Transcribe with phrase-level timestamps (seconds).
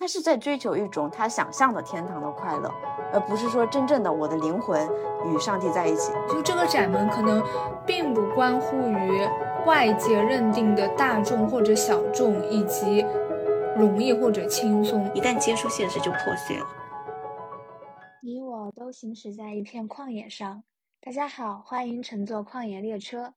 [0.00, 2.72] 他是在追求一种他想象的天堂的快乐，
[3.12, 4.88] 而不是说真正的我的灵魂
[5.26, 6.10] 与上帝在一起。
[6.26, 7.44] 就这个窄门可能
[7.86, 9.28] 并不关乎于
[9.66, 13.04] 外界认定的大众或者小众，以及
[13.76, 15.04] 容易或者轻松。
[15.14, 16.66] 一旦接触现实，就破碎了。
[18.22, 20.64] 你我都行驶在一片旷野上。
[21.02, 23.34] 大家好，欢迎乘坐旷野列车，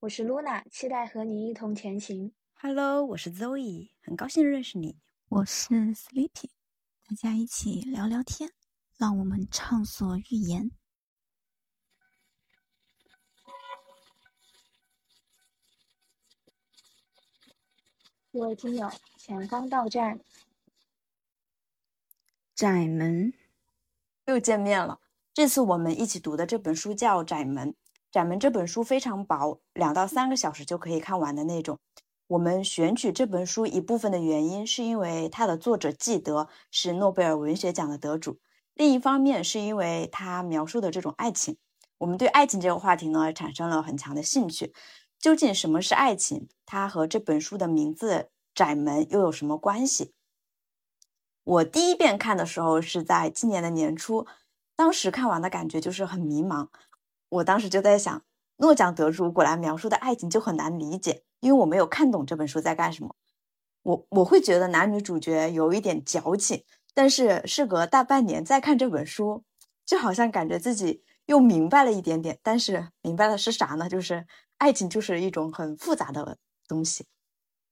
[0.00, 2.32] 我是 Luna，期待和你一同前行。
[2.60, 4.96] Hello，我是 Zoe，很高兴认识你。
[5.28, 6.50] 我是 Sleepy，
[7.08, 8.52] 大家一起聊聊天，
[8.96, 10.70] 让我们畅所欲言。
[18.32, 20.20] 各位听友，前方到站，
[22.54, 23.32] 窄门
[24.26, 25.00] 又见面了。
[25.32, 27.68] 这次我们一起读的这本书叫《窄门》，
[28.12, 31.80] 《窄门》这本书非常薄，两到三个小时就可以看完的那种。
[32.34, 38.38] 我们选取这本书一部分的原因，是因为它的作者纪德是诺贝尔文学奖的得主；
[38.74, 41.56] 另一方面，是因为他描述的这种爱情，
[41.98, 44.74] 我们对爱情这个话题呢产生了很强的兴趣。
[45.20, 46.48] 究竟什么是爱情？
[46.66, 48.14] 它和这本书的名字
[48.52, 50.12] 《窄门》又有什么关系？
[51.44, 54.26] 我第一遍看的时候是在今年的年初，
[54.74, 56.66] 当时看完的感觉就是很迷茫。
[57.28, 58.22] 我当时就在想，
[58.56, 61.22] 诺奖得主果然描述的爱情就很难理解。
[61.44, 63.14] 因为我没有看懂这本书在干什么，
[63.82, 66.64] 我我会觉得男女主角有一点矫情，
[66.94, 69.44] 但是事隔大半年再看这本书，
[69.84, 72.38] 就好像感觉自己又明白了一点点。
[72.42, 73.90] 但是明白的是啥呢？
[73.90, 77.04] 就是爱情就是一种很复杂的东西。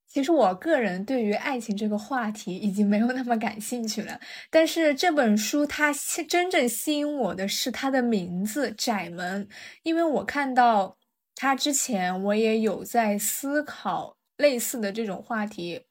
[0.07, 4.21] 其实我个人对于爱情这个话题已经没有那么感兴趣了。
[4.51, 5.91] 但是这本书它
[6.29, 9.47] 真正吸引我的是它的名字《窄门》，
[9.83, 10.99] 因为我看到。
[11.35, 15.87] 他之前我也有在思考类似的这种话题，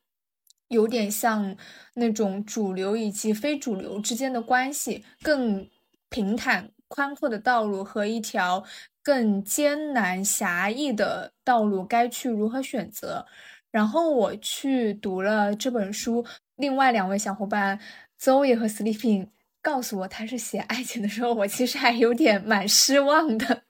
[0.69, 1.57] 有点像
[1.95, 5.69] 那种主流以及非主流之间的关系，更
[6.09, 8.63] 平坦宽阔的道路和一条
[9.03, 13.25] 更艰难狭义的道路该去如何选择。
[13.71, 17.79] 然后我去读了这本书，另外两位小伙伴
[18.19, 19.29] Zoe 和 Sleeping
[19.61, 23.63] 告诉我他是写爱情的时候，我其实还有点蛮失望的。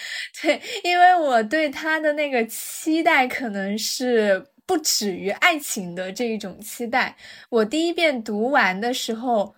[0.42, 7.16] 对，因为我对他的那个期待可能是不止于爱情的这一种期待。
[7.50, 9.54] 我第一遍读完的时候，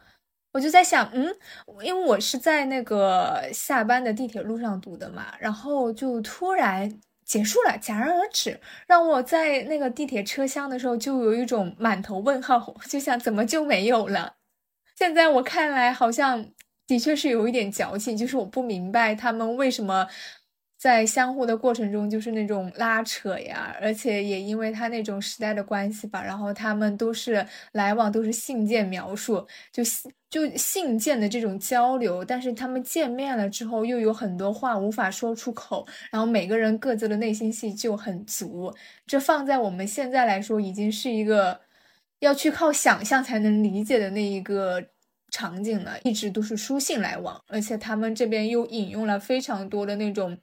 [0.53, 1.35] 我就在想，嗯，
[1.83, 14.37] 因为我是在那个下班的地铁路上读的嘛，然后就突然结束了，戛然而止，让我在那个地铁车厢的时候就有一种满头问号， 就想怎么就没有了？
[14.97, 16.51] 现在我看来，好像。
[16.91, 20.05] 的确是有一点矫情，就是我不明白他们为什么
[20.77, 29.85] 在相互的过程中就是那种拉扯呀，而且也因为他那种时代的关系吧，然后他们都是来往都是信件描述，就
[30.29, 38.75] 就信件的这种交流，但是他们见面了之后又有很多话无法说出口，然后每个人各自的内心戏就很足，
[39.07, 41.61] 这放在我们现在来说已经是一个
[42.19, 44.85] 要去靠想象才能理解的那一个。
[45.31, 50.39] 场景呢，一直都是书信来往，而且他们这边又引用了非常多的那种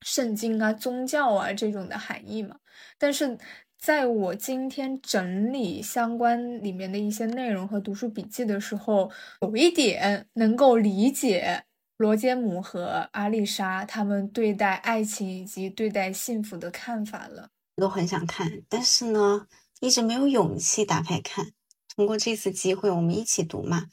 [0.00, 2.56] 圣经啊、宗教啊这种的含义嘛。
[2.98, 3.38] 但是
[3.78, 9.10] 在我今天整理相关里面的一些内容和读书笔记的时候，
[9.40, 11.64] 有一点能够理解
[11.96, 17.50] 罗杰姆和阿丽莎他们对待爱情以及对待幸福的看法了。
[17.76, 19.46] 都很想看，但是呢，
[19.80, 21.52] 一直没有勇气打开看。
[21.96, 23.86] 通过这次机会，我们一起读嘛。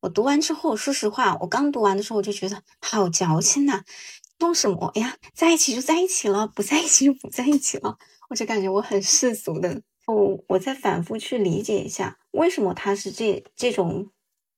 [0.00, 3.82] 我读完之后，说实话，我刚读完的时候我就觉得好矫情呐，
[4.38, 5.16] 弄什么呀？
[5.34, 7.98] 在一起就在一起了，不在一起就不在一起了，
[8.28, 9.82] 我就感觉我很世俗的。
[10.06, 14.10] 哦，我再反复去理解一下，为什么他是这这种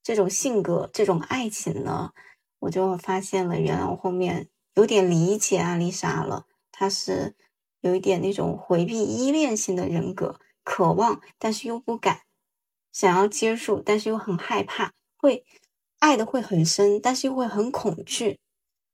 [0.03, 2.11] 这种性格，这种爱情呢？
[2.59, 7.37] 我就发现了，原来我后面有点理解阿丽莎了，她是
[7.81, 12.23] 有一点那种回避依恋型的人格，渴望但是又不敢，
[12.93, 14.93] 想要接受但是又很害怕。
[15.19, 15.45] 会
[15.99, 18.39] 爱的会很深，但是又会很恐惧。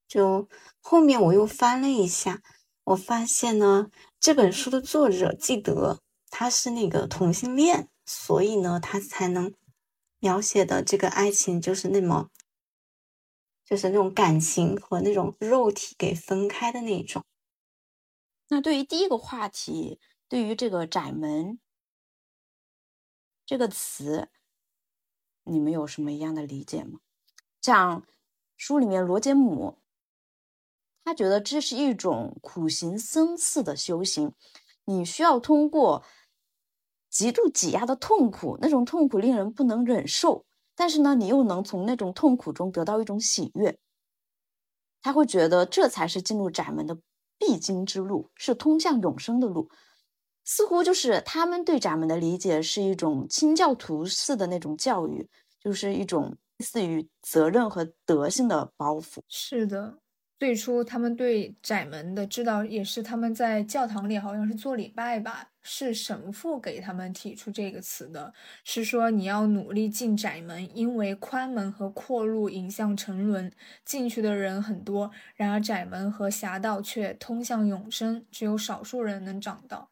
[0.08, 0.48] 就
[0.80, 2.42] 后面我又翻了一下，
[2.84, 6.00] 我发现呢，这本书的作者记得
[6.30, 9.52] 他是那个同性恋，所以呢，他才能
[10.18, 12.30] 描写的这个爱情就是那么，
[13.64, 17.22] 就是那种感情和那种肉体给分开的那种。
[18.48, 21.58] 那对于第一个话题，对于这个“窄门”
[23.44, 24.30] 这个词。
[25.44, 27.00] 你们有什么一样的理解吗？
[27.60, 28.04] 像
[28.56, 29.78] 书里面罗杰姆，
[31.02, 34.32] 他觉得这是一种苦行僧似的修行，
[34.84, 36.04] 你需要通过
[37.08, 40.44] 极度挤压的痛苦，那种痛苦令人不能忍受，
[40.74, 43.78] 但是呢，你又能从那种痛苦中得到一种喜悦。
[45.00, 46.98] 他会觉得这才是进入窄门的
[47.38, 49.70] 必经之路，是通向永生的路。
[50.44, 59.20] 似乎就是他们对窄门的理解是一种清教徒式的那种教育，就是一种类似于责任和德性的包袱。
[59.28, 59.98] 是的。
[60.36, 73.50] 最初他们对窄门的知道，也是他们在教堂里好像是做礼拜吧，是神父给他们提出这个词的，是说你要努力进窄门，因为宽门和阔路引向沉沦，
[73.86, 79.88] 进去的人很多，然而窄门和狭道却通向永生，只有少数人能找到。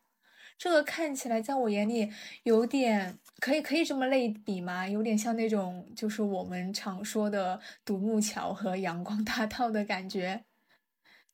[0.63, 2.09] 这个看起来在我眼里
[2.45, 3.19] 有点。
[3.41, 4.87] 可以可以这么类比吗？
[4.87, 10.45] 有点像那种就是我们常说的独木桥和阳光大道的感觉。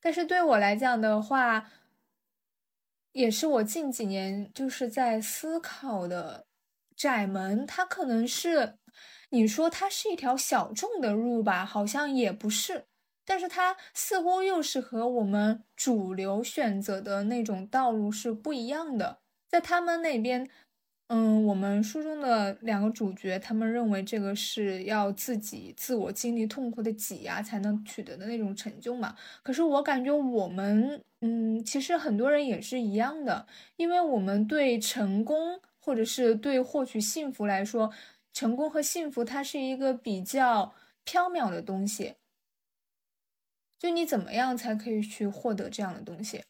[0.01, 1.69] 但是对我来讲的话，
[3.11, 6.47] 也是我近几年就是在思考的
[6.95, 8.79] 窄门，它可能是
[9.29, 12.87] 你说它是一条小众的路吧，好像也不是，
[13.29, 20.49] 但是它似乎又是和我们主流选择的那种道路是不一样的，在他们那边。
[21.11, 29.15] 嗯，我们书中的两个主角，他们认为这个是要自己自我经历痛苦的挤压才能取得的那种成就嘛。
[29.41, 33.47] 可是我感觉我们，嗯，其实很多人也是一样的，
[33.77, 37.91] 因为我们对成功或者是对获取幸福来说，
[38.31, 42.13] 成功和幸福它是一个比较缥缈的东西。
[43.79, 46.43] 就你怎么样才可以去获得这样的东西？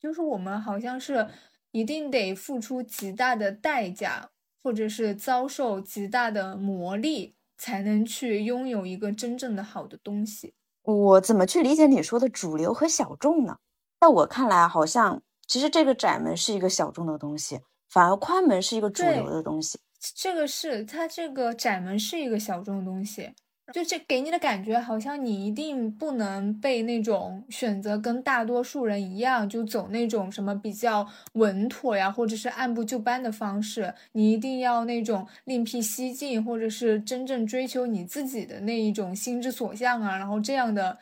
[0.00, 1.28] 就是我们好像是。
[1.70, 4.30] 一定得付出极大的代价，
[4.62, 10.54] 或者是遭受极大的磨砺，才能去拥有一个真正的好的东西。
[10.82, 13.58] 我怎么去理解你说的主流和小众呢？
[14.00, 17.60] 在我看来，好像其实这个窄门是一个小众的东西，
[17.90, 19.78] 反而宽门是一个主流的东西。
[20.16, 23.34] 这个是它这个窄门是一个小众的东西。
[23.72, 33.92] 就这给你的感觉，好像你一定不能被那种选择跟大多数人一样，就走那种什么比较稳妥呀，或者是按部就班的方式。
[34.12, 40.16] 你一定要那种另辟蹊径，或者是真正追求你自己的那一种心之所向啊。
[40.16, 40.98] 然后这样的，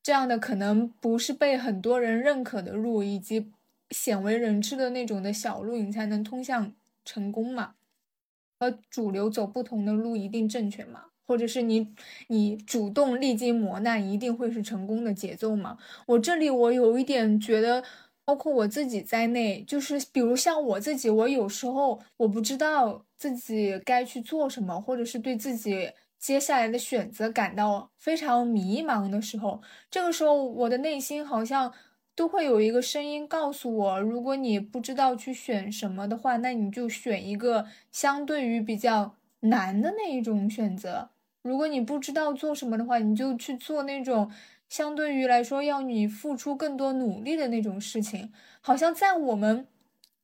[0.00, 3.50] 这样的可能不是被很多人认可的路，以及
[3.90, 6.72] 鲜为人知的那种的小路，你才能通向
[7.04, 7.74] 成功嘛？
[8.60, 11.06] 和主流走不同的路，一定正确吗？
[11.26, 11.88] 或者是你，
[12.28, 15.76] 你主动历经磨难，一定会是成功的节奏吗？
[16.06, 17.82] 我这里我有一点觉得，
[18.24, 31.72] 包括我自己在内，就是比如像我自己，我有时候我不知道自己该去做什么，或者是对自己接下来的选择感到非常迷茫的时候，这个时候我的内心好像
[32.14, 41.10] 都会有一个声音告诉我：如果你不知道去选什么的话，那你就选一个相对于比较难的那一种选择。
[41.46, 44.28] 如果你不知道做什么的话，你就去做那种
[44.68, 48.32] 相对于来说要你付出更多努力的那种事情。
[48.60, 49.68] 好像在我们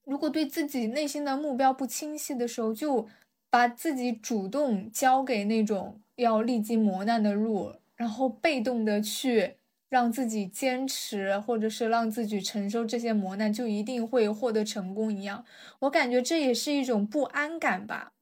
[0.05, 3.07] 如果对自己内心的目标不清晰的时候，就
[3.49, 9.55] 把自己主动交给那种要历经磨难的路，然后被动的去
[9.89, 15.45] 让自己坚持，或者是让自己承受这些磨难，就一定会获得成功一样。
[15.81, 18.13] 我感觉这也是一种不安感吧。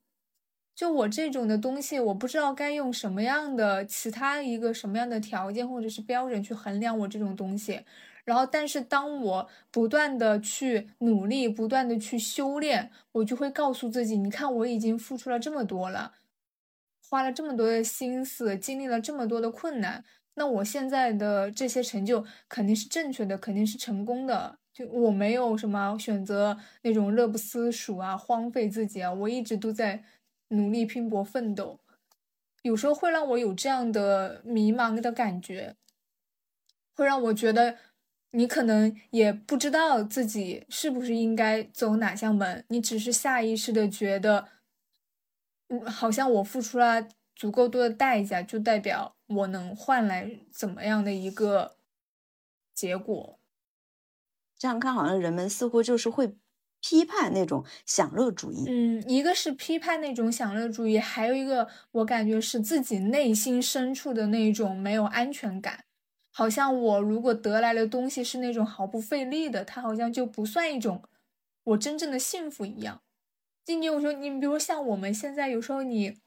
[0.80, 7.84] 就我这种的东西，我不知道该用什么样的其他一个什么样的条件或者是标准去衡量我这种东西。
[8.24, 16.14] 然后，但是当我不断的去努力，不断的去修炼，我就会告诉自己：你看，我已经付出了这么多了，
[17.10, 20.02] 花了这么多的心思，经历了这么多的困难，
[20.36, 24.56] 那我现在的这些成就肯定是正确的，肯定是成功的。
[24.72, 30.02] 就我没有什么选择那种乐不思蜀啊，荒废自己啊，我一直都在。
[30.50, 31.78] 努力拼搏奋斗，
[32.62, 35.76] 有时候会让我有这样的迷茫的感觉，
[36.92, 37.78] 会让我觉得
[38.32, 44.48] 你可能也不知道自己是不是应该走哪项门，你只是下意识的觉得，
[45.68, 51.76] 嗯，好像我付出了足够多的代价，就代表我能换来怎么样的一个
[52.74, 53.38] 结果。
[54.58, 56.36] 这样看，好像人们似乎就是会。
[56.80, 65.84] 批判那种享乐主义，嗯，一个是批判那种享乐主义，还有一个我感觉是自己内心深处的那种没有安全感，
[66.30, 71.02] 好像我如果得来的东西是那种毫不费力的，它好像就不算一种
[71.64, 73.02] 我真正的幸福一样。
[73.64, 76.18] 就你有时候，你比如像我们现在有时候你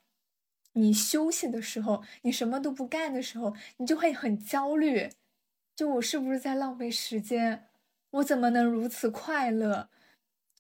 [0.74, 5.10] 你休息的时候，你什么都不干的时候，你就会很焦虑，
[5.76, 7.66] 就我是不是在浪费时间？
[8.12, 9.90] 我怎么能如此快乐？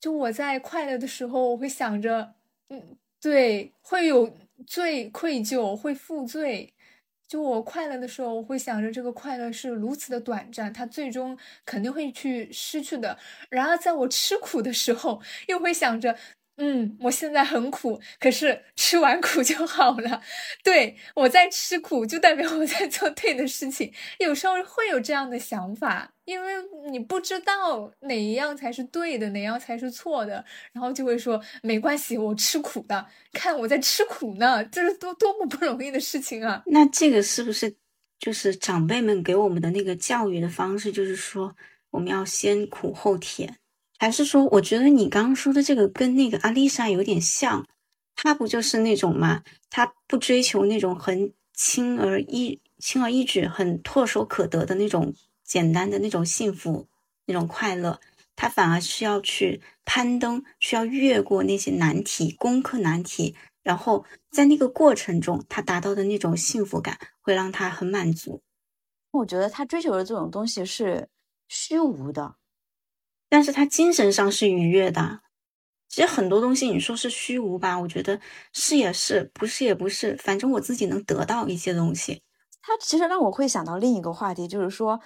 [0.03, 2.33] 就我在快乐的时候，我会想着，
[2.67, 4.35] 嗯，对，会有
[4.67, 6.73] 罪愧疚，会负罪。
[7.25, 13.17] 就我快乐的时候，我会想着这个快乐是如此的短暂，它最终肯定会去失去的。
[13.49, 16.17] 然而，在我吃苦的时候，又会想着。
[16.57, 20.21] 嗯，我现在很苦，可是吃完苦就好了。
[20.63, 23.91] 对我在吃苦，就代表我在做对的事情。
[24.19, 26.53] 有时候会有这样的想法，因为
[26.91, 36.61] 你不知道哪一样才是对的，哪样才是错的，然后就会说没关系，我吃苦的，看我在吃苦呢，这是多多么不容易的事情啊！
[36.67, 37.75] 那这个是不是
[38.19, 41.55] 就是长辈们给我们的那个教育的方式，就是说
[41.89, 43.57] 我们要先苦后甜？
[44.03, 47.65] 还是说，我觉得你刚刚说的这个跟那个阿丽莎有点像，
[48.17, 49.43] 她不就是那种嘛？
[49.69, 55.13] 她不追求那种很轻而易、轻而易举、很唾手可得的那种
[55.45, 56.85] 简单的那种幸福、
[57.27, 58.01] 那种快乐，
[58.35, 63.33] 她反而需要去攀登，需要越过那些难题、攻克难题，
[63.63, 68.41] 然后在那个过程中，她达到的那种幸福感会让她很满足。
[69.11, 71.07] 我觉得她追求的这种东西是
[71.47, 72.35] 虚无的。
[73.33, 75.21] 但是他精神上是愉悦的。
[75.89, 78.19] 其实很多东西你说是虚无吧，我觉得
[78.53, 82.21] 是也是，不是也不是，反正我自己能得到一些东西。
[82.61, 84.99] 他其实让我会想到另一个话题，就是说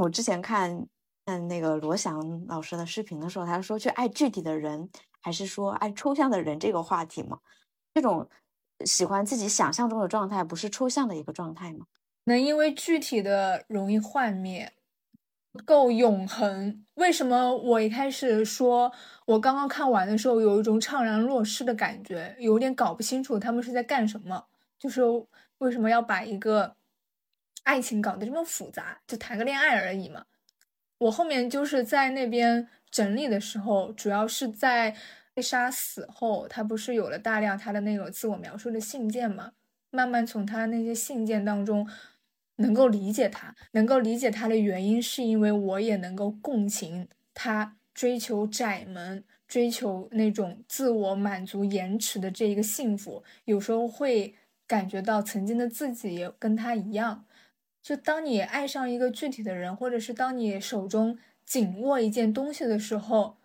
[0.00, 0.86] 我之前看
[1.26, 4.88] 嗯那个罗翔老师的视频的时候，他说去爱具体的人，
[5.20, 7.38] 还是说爱抽象的人这个话题嘛？
[7.92, 8.26] 这种
[8.86, 11.84] 喜欢自己想象中的状态，不是抽象的一个状态吗？
[12.24, 14.72] 能因为具体的容易幻灭。
[15.64, 16.84] 够永恒？
[16.94, 18.92] 为什么我一开始说，
[19.26, 24.46] 我刚刚看完的时候有一种怅然若失的感觉，有点搞不清楚他们是在干什么？
[24.78, 25.02] 就是
[25.58, 26.76] 为什么要把一个
[27.62, 29.00] 爱情搞得这么复杂？
[29.06, 30.24] 就谈个恋爱而已嘛。
[30.98, 34.96] 我后面就是在那边整理的时候，主要是在
[35.32, 39.52] 被杀死后，他不是有了大量他的那种自我描述的信件嘛？
[39.90, 41.88] 慢慢从他那些信件当中。
[42.56, 53.22] 能够理解他，能够理解他的原因，是因为我也能够共情他追求窄门、追求那种自我满足、延迟的这一个幸福。
[53.44, 54.34] 有时候会
[54.66, 57.24] 感觉到曾经的自己也跟他一样。
[57.82, 63.36] 就当你爱上一个具体的人，或者是当你手中紧握一件东西的时候，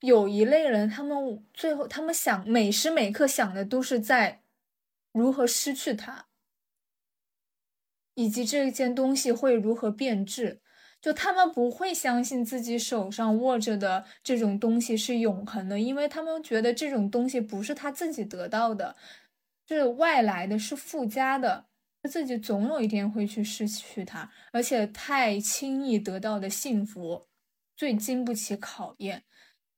[0.00, 4.42] 有一类人，他们最后他们想每时每刻想的都是在
[5.10, 6.27] 如何失去他。
[8.18, 10.60] 以及这件东西会如何变质？
[11.00, 18.96] 就他们不会相信自己手上握着的这种东西是永恒的，因为他们觉得这种东西不是他自己得到的，
[19.68, 21.66] 是外来的，是附加的，
[22.10, 27.28] 自己总有一天会去失去它，而且太轻易得到的幸福
[27.76, 29.22] 最经不起考验。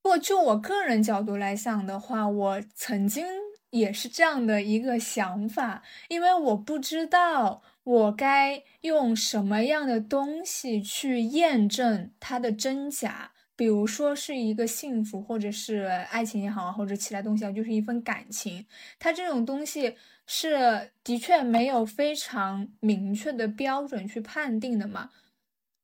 [0.01, 3.23] 不过就我个人角度来想的话，我曾经
[3.69, 7.61] 也是这样的一个想法，因为我不知道。
[7.83, 13.31] 我该用什么样的东西去验证它的真假？
[13.55, 18.65] 比如说是一个幸福，或者是爱情也好，或者其他东西啊，就是一份感情。
[18.97, 19.95] 它这种东西
[20.25, 25.09] 是的确没有非常明确的标准去判定的嘛。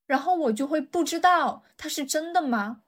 [0.08, 2.82] 然后我就会不知道它是真的吗？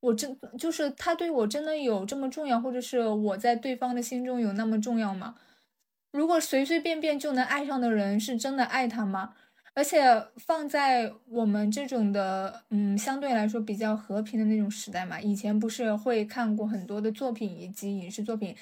[0.00, 5.34] 我真就是他对我真的有这么重要，或者是我在对方的心中有那么重要吗？
[6.16, 9.34] 如果随随便便就能爱上的人，是真的爱他吗？
[9.74, 10.00] 而且
[10.38, 18.56] 放在我们这种的，嗯，相对来说比较和平的那种时代嘛，以前不是会看过很多的作品以及影视作品，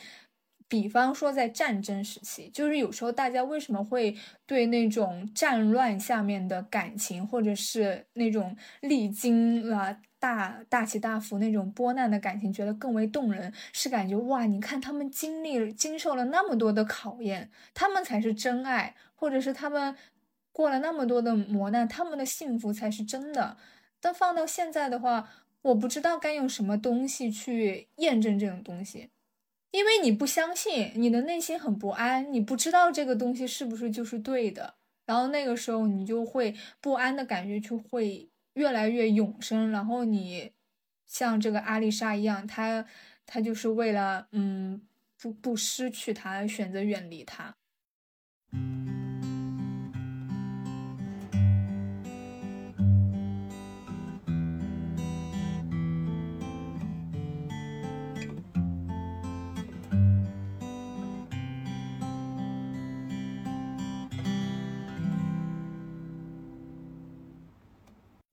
[0.74, 9.98] 比方说在战争时期，就是有时候大家为什么会对那种战乱下面的感情，或者是那种历经了。
[10.18, 14.46] 大大起大伏那种波难的感情，觉得更为动人，是感觉哇！
[14.46, 19.94] 你看他们经历、经受了那么多的考验，他们才是真爱，或者是他们
[20.50, 23.58] 过了那么多的磨难，他们的幸福才是真的。
[24.00, 25.28] 但放到现在的话，
[25.60, 29.10] 我不知道该用什么东西去验证这种东西，
[29.74, 38.30] 因为你不相信，你的内心很不安，你不知道这个东西是不是就是对的，然后那个时候你就会不安的感觉就会。
[38.54, 40.52] 越来越涌生，然后你
[41.06, 42.86] 像这个阿丽莎一样，她
[43.26, 44.80] 她就是为了嗯
[45.20, 47.56] 不不失去他，选择远离他。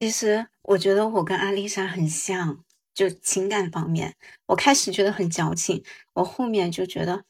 [0.02, 4.16] 其实我觉得我跟阿丽莎很像，就情感方面，
[4.46, 7.24] 我开始觉得很矫情，我后面就觉得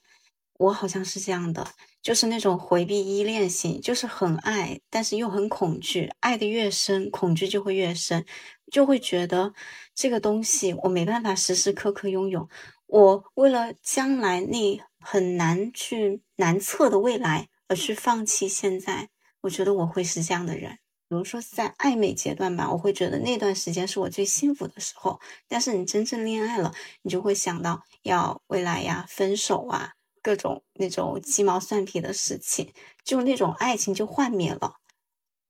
[0.55, 1.69] 我好像是这样的，
[2.01, 8.25] 就是那种回避依恋型，就是很爱，但是又很恐惧，爱的越深，恐惧就会越深，
[8.71, 9.53] 就会觉得
[9.95, 12.49] 这个东西我没办法时时刻刻拥有，
[12.87, 19.11] 我为了将来那很难去难测的未来而去放弃现在，
[19.43, 20.79] 我觉得我会是这样的人。
[21.13, 25.21] 比如说在暧昧阶段吧，我会觉得那段时间是我最幸福的时候。
[25.47, 29.93] 但是你真正恋爱了，你就会想到要未来呀、分手啊，
[30.23, 32.73] 各种那种鸡毛蒜皮的事情，
[33.05, 34.77] 就那种爱情就幻灭了。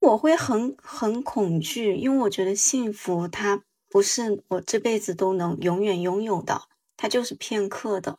[0.00, 6.62] 我会很很恐惧，因为我觉得幸福它不是我这辈子都能永远拥有的，
[6.96, 8.18] 它就是片刻的。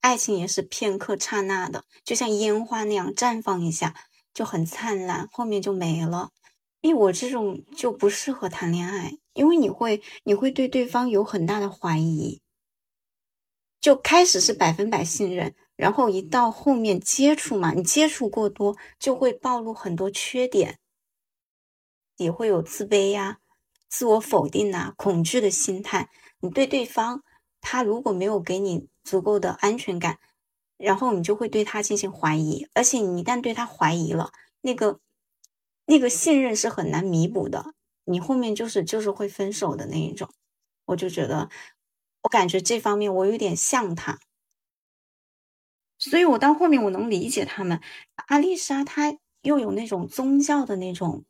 [0.00, 3.94] 爱情也是片刻刹那的，就像烟花那样绽放一下
[4.34, 6.30] 就很灿烂，后面就没了。
[6.88, 12.40] 因为我这种就不适合谈恋爱，因为你会你会对对方有很大的怀疑，
[13.78, 20.78] 就开始是百分百信任，然后一到后面接触嘛，你接触过多就会暴露很多缺点，
[22.16, 23.40] 也会有自卑呀、
[23.90, 26.08] 自我否定呐、恐惧的心态。
[26.40, 27.22] 你对对方，
[27.60, 30.18] 他如果没有给你足够的安全感，
[30.78, 34.30] 然后你就会对他进行怀疑，而且你一旦对他怀疑了，
[34.62, 35.00] 那个。
[35.90, 37.72] 那个信任是很难弥补的，
[38.04, 40.28] 你后面就是就是会分手的那一种，
[40.84, 41.48] 我就觉得，
[42.24, 44.18] 我感觉这方面我有点像他，
[45.96, 47.80] 所以我到后面我能理解他们。
[48.26, 51.24] 阿丽莎她又有那种宗教的那种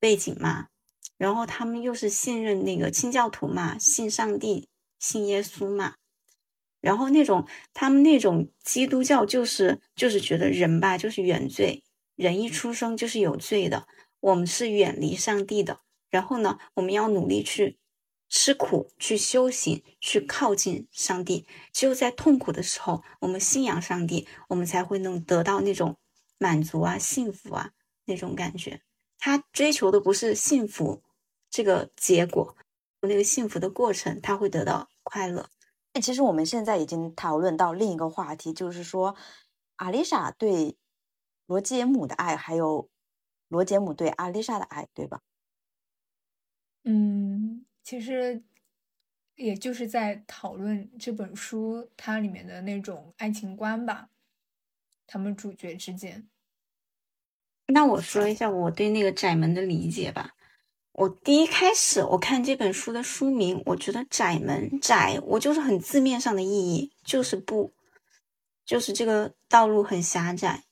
[0.00, 0.68] 背景嘛，
[1.18, 5.96] 然后他们又是信任那个清教徒嘛，信上帝，信耶稣嘛，
[6.80, 11.82] 然后那种他们那种基督教就是就是觉得人吧就是原罪。
[12.16, 13.88] 人一出生就是有罪的，
[14.20, 15.80] 我们是远离上帝的。
[16.10, 17.80] 然后呢，我们要努力去
[18.28, 21.46] 吃苦、去修行、去靠近上帝。
[21.72, 25.96] 只有在痛苦的时候，我们信仰上帝，我们才会能得到那种
[26.38, 27.72] 满足啊、幸福啊
[28.04, 28.80] 那种感觉。
[29.18, 31.02] 他追求的不是幸福
[31.50, 32.56] 这个结果，
[33.00, 35.50] 那个幸福的过程，他会得到快乐。
[35.94, 39.16] 那其实我们现在已经讨论到另一个话题，就是说，
[39.76, 40.76] 阿丽莎对。
[41.46, 42.88] 罗杰姆的爱，还有
[43.48, 45.20] 罗杰姆对阿丽莎的爱，对吧？
[46.84, 48.42] 嗯，其实
[49.36, 54.10] 也就是在讨论这本书它里面的那种爱情观吧，
[55.06, 56.28] 他们主角之间。
[57.66, 60.34] 那我说一下我对那个窄门的理解吧。
[60.92, 67.72] 我第一开始我看这本书的书名，我觉得窄门窄，我就是很字面上的意义，就是不，
[68.64, 70.64] 就是这个道路很狭窄。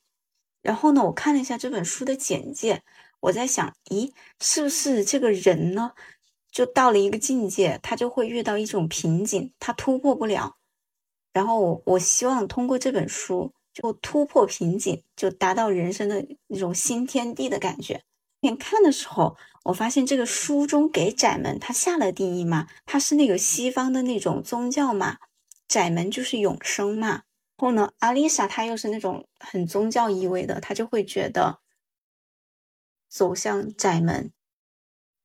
[0.63, 2.81] 然后呢，我看了一下这本书的简介，
[3.19, 5.91] 我在想，咦，是不是这个人呢，
[6.51, 10.55] 就到了一个境界，他就会遇到一种瓶颈，他突破不了。
[11.33, 18.03] 然后我我希望通过这本书，就突破瓶颈，就达到人生的那种新天地的感觉。
[18.41, 25.17] 眼看的时候，我发现这个书中给窄门他下了定义嘛，他是那个西方的那种宗教嘛，
[25.67, 27.23] 窄门就是永生嘛。
[27.55, 31.59] 后呢，阿丽莎她又是那种很宗教意味的，她就会觉得
[33.07, 34.31] 走向窄门。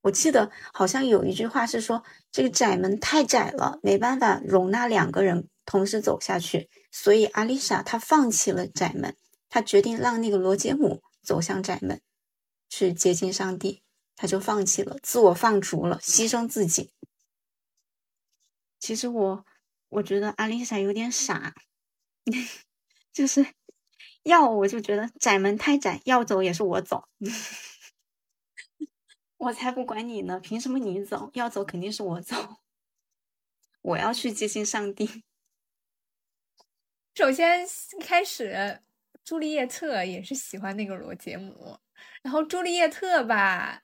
[0.03, 9.17] 我记得好像有一句话是说，这个窄门太窄了，没办法容纳两个人同时走下去，所以阿丽莎她放弃了窄门，
[9.49, 12.01] 她决定让那个罗杰姆走向窄门，
[12.69, 13.83] 去接近上帝，
[14.15, 16.93] 她就放弃了，自我放逐了，牺牲自己。
[18.79, 19.45] 其实我
[19.89, 21.55] 我觉得阿丽莎有点傻。
[23.13, 23.47] 就是
[24.23, 27.09] 要我就觉得窄门太窄，要走也是我走，
[29.39, 31.31] 我才不管你呢，凭什么你走？
[31.35, 32.59] 要走肯定是我走，
[33.83, 35.25] 我要去接近上帝。
[37.15, 37.67] 首先
[38.01, 38.81] 开始，
[39.25, 41.79] 朱丽叶特也是喜欢那个罗杰姆，
[42.23, 43.83] 然后朱丽叶特吧，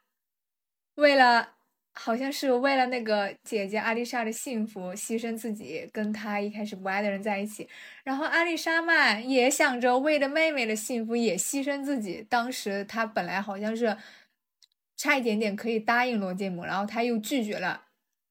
[0.94, 1.54] 为了。
[1.96, 7.68] 好像是为了那个姐姐阿丽莎的幸福，牺牲自己跟她一开始不爱的人在一起。
[8.02, 12.26] 然后阿丽莎嘛，也想着为了妹妹的幸福，也牺牲自己。
[12.28, 13.96] 当时她本来好像是
[14.96, 17.85] 差一点点可以答应罗杰姆，然后她又拒绝了。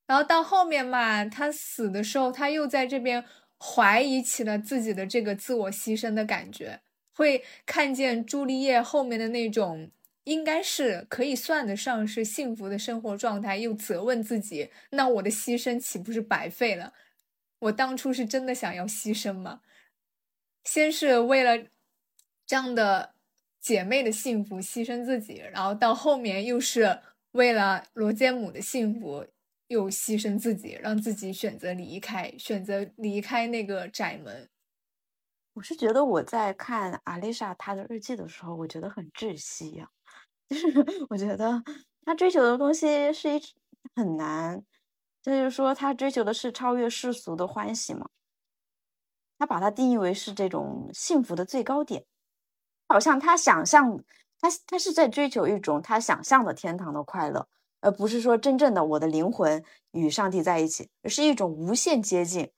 [0.07, 3.23] 然后到后面嘛，她死的时候，她又在这边
[3.57, 6.81] 怀疑起了自己的这个自我牺牲的感觉，
[7.15, 9.89] 会看见朱丽叶后面的那种。
[10.25, 16.93] 应该是可以算得上是幸福的生活状态，又责问自己，那我的牺牲岂不是白费了？
[17.59, 19.61] 我当初是真的想要牺牲吗？
[20.63, 21.67] 先是为了
[22.45, 23.15] 这样的
[23.59, 26.99] 姐妹的幸福牺牲自己，然后到后面又是
[27.31, 29.25] 为了罗杰姆的幸福，
[29.67, 34.49] 又牺牲自己，让自己选择离开，选择离开那个窄门。
[35.53, 39.89] 我是觉得我在看阿丽莎她的日记的时候，我觉得很窒息呀，
[40.49, 41.63] 就 是我觉得
[42.05, 43.41] 他追求的东西是一
[43.95, 44.63] 很难，
[45.21, 48.07] 就是说他追求的是超越世俗的欢喜嘛，
[49.37, 52.05] 他把它定义为是这种幸福的最高点，
[52.87, 54.03] 好像他想象，
[54.39, 57.47] 他他是在追求一种他想象的天堂的快乐，
[57.81, 62.51] 而不是说真正的我的灵魂与上帝在一起，而是一种无限接近、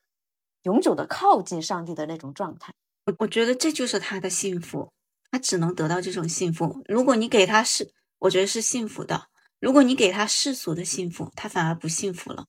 [0.64, 2.74] 永久的靠近上帝的那种状态。
[3.06, 4.92] 我我觉得这就是他的幸福，
[5.36, 6.82] 他只能得到这种幸福。
[6.88, 9.28] 如果你给他是，我觉得是幸福的；
[9.60, 12.48] 如果你给他世俗的幸福，他反而不幸福了。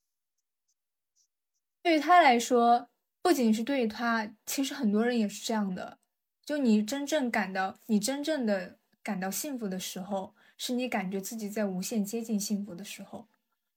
[1.83, 2.89] 对于他来说，
[3.21, 5.99] 不仅是对于他，其实很多人也是这样的。
[6.45, 13.27] 就你真正感到，你真正的感到幸福的时候，是你感觉自己在无限接近幸福的时候。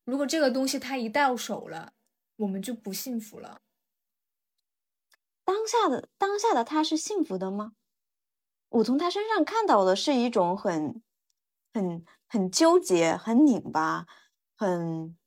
[0.03, 1.93] 如果这个东西它一到手了，
[2.35, 3.61] 我们就不幸福了。
[5.43, 7.71] 当下的当下的他是幸福的吗？
[8.69, 11.01] 我从他身上看到的是一种很、
[11.73, 14.05] 很、很纠结、很拧巴、
[14.55, 15.17] 很、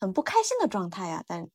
[0.00, 1.24] 很不开心的状态呀。
[1.26, 1.48] 但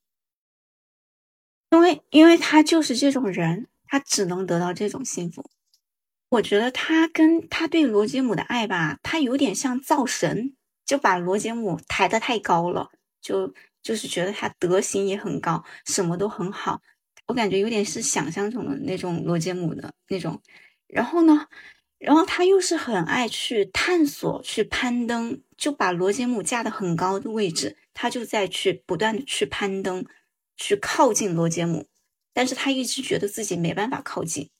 [1.72, 5.50] 因为，因为他就是这种人，他只能得到这种幸福。
[6.30, 12.90] 我觉得他跟他对罗杰姆的爱吧，他有点像造神，就把罗杰姆抬得太高了，
[13.22, 16.82] 就就是觉得他德行也很高，什么都很好。
[17.28, 20.42] 我感觉有点是想象中的那种罗杰姆的那种，
[20.94, 21.48] 然后呢，
[21.98, 30.06] 然后他又是很爱去探索、去攀登，就把罗杰姆架得很高的位置，他就在去不断的去攀登，
[30.56, 31.88] 去靠近罗杰姆，
[32.32, 34.52] 但是他一直觉得自己没办法靠近，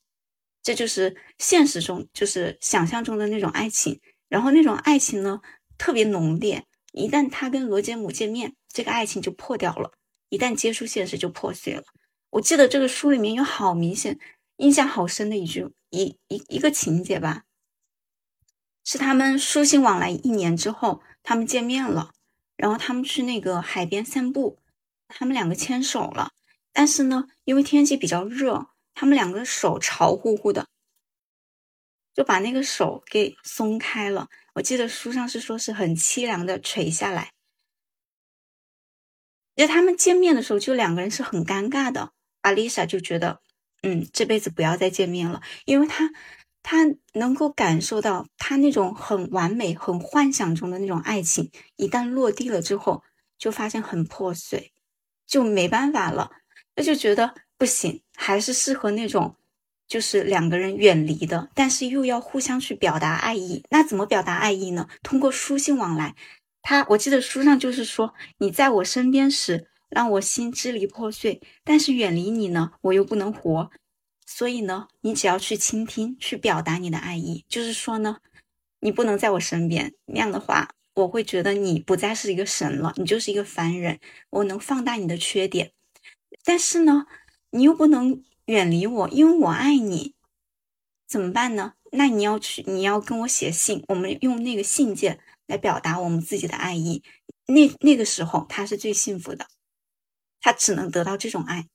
[0.64, 5.40] 这就是现实中就是想象中的那种爱情，然后那种爱情呢
[5.78, 9.92] 特别浓烈，一旦他跟罗杰姆见面，这个爱情就破掉了，
[10.30, 11.84] 一旦接触现实就破碎了。
[12.32, 14.18] 我记得这个书里面有好明显、
[14.58, 17.44] 印象好深的一句一一一个情节吧，
[18.84, 22.14] 是他们书信往来一年之后，他们见面了，
[22.56, 24.60] 然后他们去那个海边散步，
[25.08, 26.32] 他们两个牵手了，
[26.72, 30.68] 但是呢，因为天气比较热，他们两个手潮乎乎的，
[32.14, 34.30] 就把那个手给松开了。
[34.56, 37.32] 我记得书上是说是很凄凉的垂下来，
[39.56, 42.14] 就他们见面的时候，就两个人是很尴尬的。
[42.42, 43.42] 阿丽莎就觉得，
[43.84, 46.10] 嗯，这辈子不要再见面了，因为他
[46.64, 53.04] 他能够感受到他那种很完美、很幻想中的那种爱情，一旦落地了之后，
[53.38, 54.72] 就发现很破碎，
[55.28, 56.32] 就没办法了，
[56.78, 59.36] 那就觉得不行，还是适合那种，
[59.86, 63.66] 就是两个人远离的，但是又要互相去表达爱意。
[63.70, 64.88] 那怎么表达爱意呢？
[65.04, 66.16] 通过书信往来。
[66.62, 69.68] 他，我记得书上就是说，你在我身边时。
[69.94, 73.70] 让我心支离破碎，但是远离你呢，我又不能活。
[74.26, 77.46] 所以呢，你只要去倾听，去表达你的爱意。
[77.48, 78.18] 就是说呢，
[78.80, 84.00] 你不能在我身边，那样的话，我会觉得你不再是一个神了，你就是一个凡人。
[84.32, 85.72] 我能放大你的缺点，
[86.44, 87.06] 但是呢，
[87.52, 90.16] 你又不能远离我，因为我爱你。
[91.06, 91.74] 怎么办呢？
[91.92, 97.04] 那你要去，你要跟我写信，我们用那个信件来表达我们自己的爱意。
[97.46, 99.46] 那那个时候，他是最幸福的。
[100.44, 101.66] 他只能得到这种爱。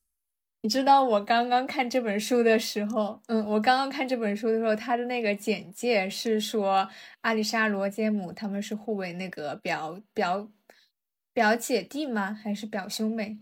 [0.60, 6.88] 你知道我刚刚看这本书的时候，嗯，我刚刚看这本书的时候，他的那个简介是说
[7.20, 10.50] 阿丽莎罗杰姆他们是互为那个表表
[11.32, 12.34] 表姐弟吗？
[12.34, 13.38] 还是表兄妹？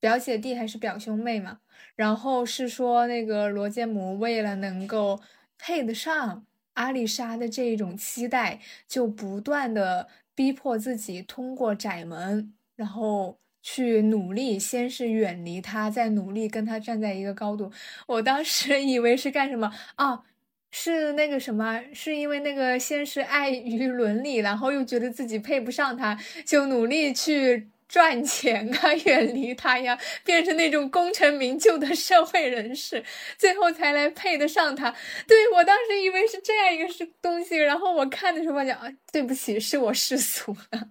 [0.00, 1.60] 表姐弟还是表兄妹嘛？
[1.94, 5.20] 然后是说那个罗杰姆为了能够
[5.58, 13.38] 配得上阿丽莎的这一种期待，就不断的逼迫自己通过窄门，然后。
[13.68, 17.72] 去努力，先是远离他，再努力跟他站在一个高度。
[18.06, 20.22] 我当时以为是干什么啊？
[20.70, 21.82] 是那个什么？
[21.92, 33.02] 是因为那个先是碍于伦理，然后又觉得自己配不上他，就努力去赚钱啊， 远离他呀，变成那种功成名就的社会人士，
[33.36, 34.94] 最后才来配得上他。
[35.26, 40.88] 对我当时以为是这样一个是东西，然后我看的时候发现啊，对不起，是我世俗了。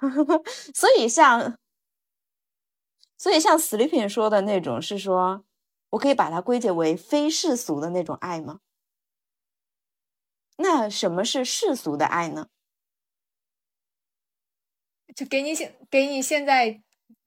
[0.74, 1.58] 所以像，
[3.16, 5.44] 所以像 Sleeping 说的那种，是说
[5.90, 8.60] 我可以把它归结为非世俗的那种爱吗？
[10.56, 12.48] 那什么是世俗的爱呢？
[15.14, 16.80] 就给你现给你现在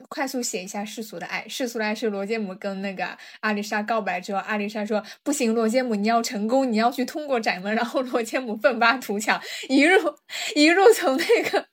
[0.07, 1.47] 快速写一下世俗的爱。
[1.47, 10.15] 世俗的爱是罗杰姆跟那个阿丽莎告白之后，阿丽莎说：“不行，罗杰姆，你要成功，你要去通过窄门。”然后罗杰姆奋发图强，一路
[10.55, 11.70] 一路从那个。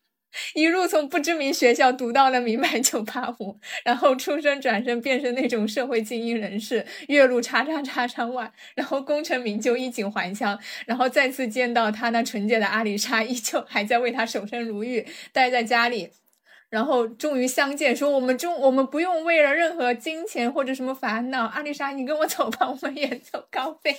[0.54, 16.10] 一路从不知名学校读到了名牌九八五然后出生转身变成那种社会精英人士，月入叉叉叉上万，然后功成名就，衣锦还乡，然后再次见到他那纯洁的阿里莎，依旧还在为他守身如玉，待在家里。
[16.70, 21.46] 然后终于相见，说我们中我们不用为了任何金钱或者什么烦恼。
[21.46, 23.96] 阿丽莎，你跟我走吧，我们远走高飞。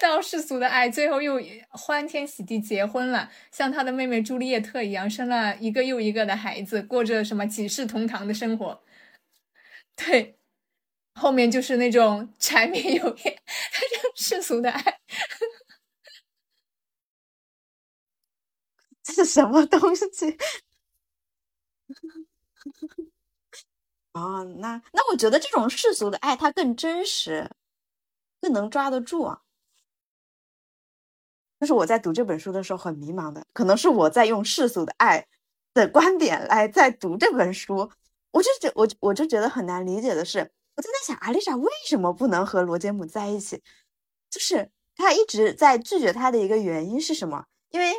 [0.00, 8.82] 到世俗的爱，最后又欢天喜地结婚了，像他的妹妹朱丽叶特一样，生了一个又一个的孩子，过着什么几世同堂的生活。
[9.96, 10.38] 对，
[11.14, 15.00] 后面就是那种柴米油盐，他这世俗的爱，
[19.02, 20.04] 这 是什么东西？
[24.12, 27.50] 哦，那那我觉得这种世俗的爱，它更真实，
[28.40, 29.42] 更能抓得住啊。
[31.60, 35.28] 就是我在读这本书的时候很迷茫的，可能是我在用世俗的爱
[35.74, 37.90] 的观点来在读这本书，
[38.32, 40.38] 我就觉我我就觉得很难理解的是，
[40.74, 43.62] 我就在想，阿丽莎为什么不能和罗杰姆在一起？
[44.30, 47.46] 就是他一直在拒绝他的一个原因是什么？
[47.70, 47.94] 因为。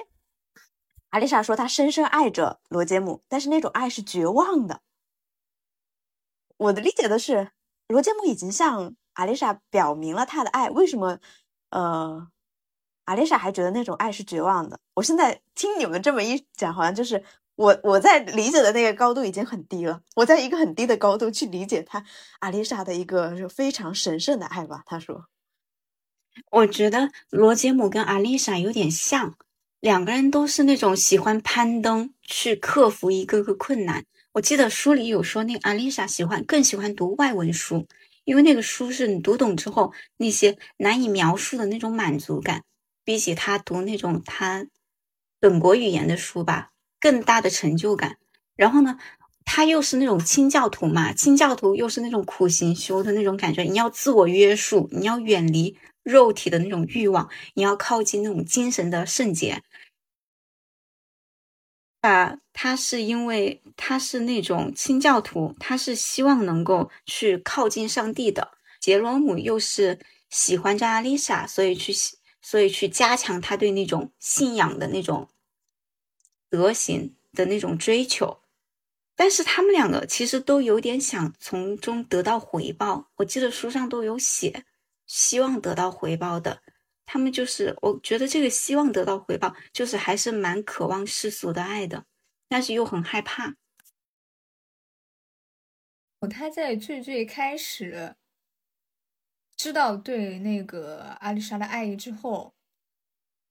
[1.11, 4.81] 阿丽莎说：“她深深爱着罗杰姆，但是那种爱是绝望的。”
[6.57, 7.51] 我的理解的是，
[7.87, 11.19] 罗杰姆已经向阿丽莎表明了他的爱，为什么？
[11.69, 12.27] 呃，
[13.05, 14.79] 阿丽莎还觉得那种爱是绝望的。
[14.93, 17.23] 我现在听你们这么一讲，好像就是
[17.55, 20.01] 我我在理解的那个高度已经很低了。
[20.15, 22.05] 我在一个很低的高度去理解他
[22.39, 24.83] 阿丽莎的一个非常神圣的爱吧。
[24.85, 25.25] 他说
[26.51, 29.35] ：“我觉得罗杰姆跟阿丽莎有点像。”
[29.81, 34.05] 两个人都是那种喜欢攀登，去克服一个个困难。
[34.33, 37.87] 我记得书里有说，那个阿丽莎喜欢更喜欢读外文书，
[38.23, 42.61] 因为那个书是你读懂之后，那些难以描述的那种满足感，
[43.03, 44.67] 比起他读那种他
[45.39, 48.17] 本国语言的书吧，更大的成就感。
[48.55, 48.99] 然后呢，
[49.45, 59.63] 他又是那种清教徒嘛，清教徒又是那种苦行修的那种感觉，你要自我约束，你要远离肉体的那种欲望，你要靠近那种精神的圣洁。
[62.01, 68.57] 啊，他是因为他是那种清教徒，他是希望能够去靠近上帝的。
[68.79, 71.93] 杰罗姆又是喜欢着阿丽莎，所以去
[72.41, 75.29] 所以去加强他对那种信仰的那种
[76.49, 78.39] 德行的那种追求。
[79.15, 83.11] 但是他们两个其实都有点想从中得到回报。
[83.17, 84.65] 我记得书上都有写，
[85.05, 86.63] 希望得到回报的。
[87.13, 92.05] 他们就是，我觉得这个希望得到回报，就是还是蛮渴望世俗的爱的，
[92.47, 93.53] 但是又很害怕。
[96.29, 98.15] 他在最最开始
[99.57, 102.53] 知道对那个阿丽莎的爱意之后，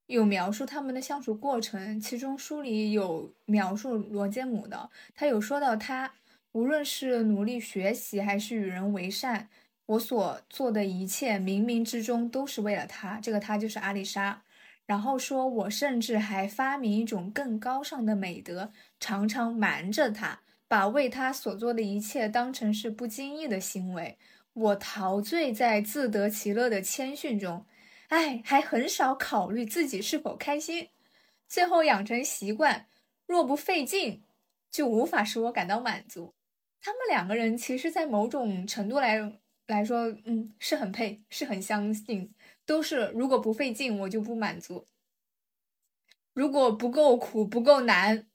[0.06, 6.14] 有描述他们的相处过程，其中书里有描述罗杰姆的，他有说到他
[6.52, 9.50] 无论是努力学习还是与人为善。
[9.90, 13.18] 我所做的一切，冥冥之中都是为了他。
[13.20, 14.40] 这个他就是阿丽莎。
[14.87, 24.16] 然后说，我甚至还发明一种更高尚的美德，常常瞒着他，把为他所做的一切当成是不经意的行为。
[24.53, 27.66] 我陶醉在自得其乐的谦逊中，
[28.11, 30.88] 哎，还很少考虑自己是否开心。
[31.48, 32.87] 最后养成习惯，
[33.26, 34.22] 若不费劲，
[34.70, 36.33] 就无法使我感到满足。
[36.81, 39.40] 他们两个人其实，在某种程度来。
[39.70, 42.28] 来说，嗯，是很配，是很相信，
[42.66, 44.85] 都是如果不费劲，我就不满足；
[46.35, 48.26] 如果不够苦，不够难，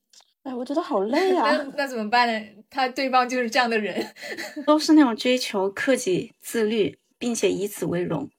[0.43, 1.51] 哎，我觉得好 累啊。
[1.51, 2.63] 那那怎么办呢？
[2.69, 4.13] 他对方就是这样的人，
[4.65, 8.29] 都是那种追求克己自律，并且以此为荣，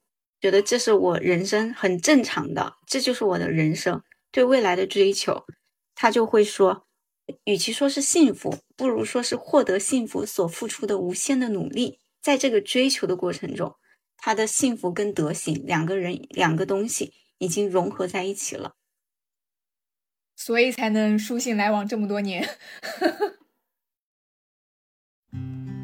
[0.40, 5.44] 觉得这是我人生很正常的，这就是我的人生对未来的追求。
[5.94, 6.86] 他就会说，
[7.44, 11.98] 与其说是幸福，不如说是获得幸福所付出的无限的努力。
[12.26, 13.76] 在这个追求的过程中，
[14.16, 18.74] 他的幸福跟德行两个人两个东西已经融合在一起了，
[20.34, 22.58] 所以才能书信来往这么多年。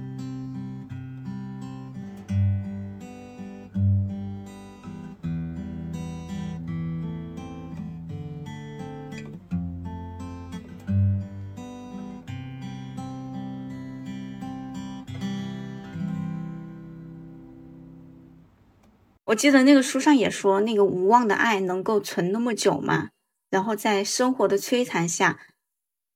[19.32, 23.10] 我记得那个书上也说，那个无望的爱能够存那么久吗？
[23.48, 25.40] 然后在生活的摧残下，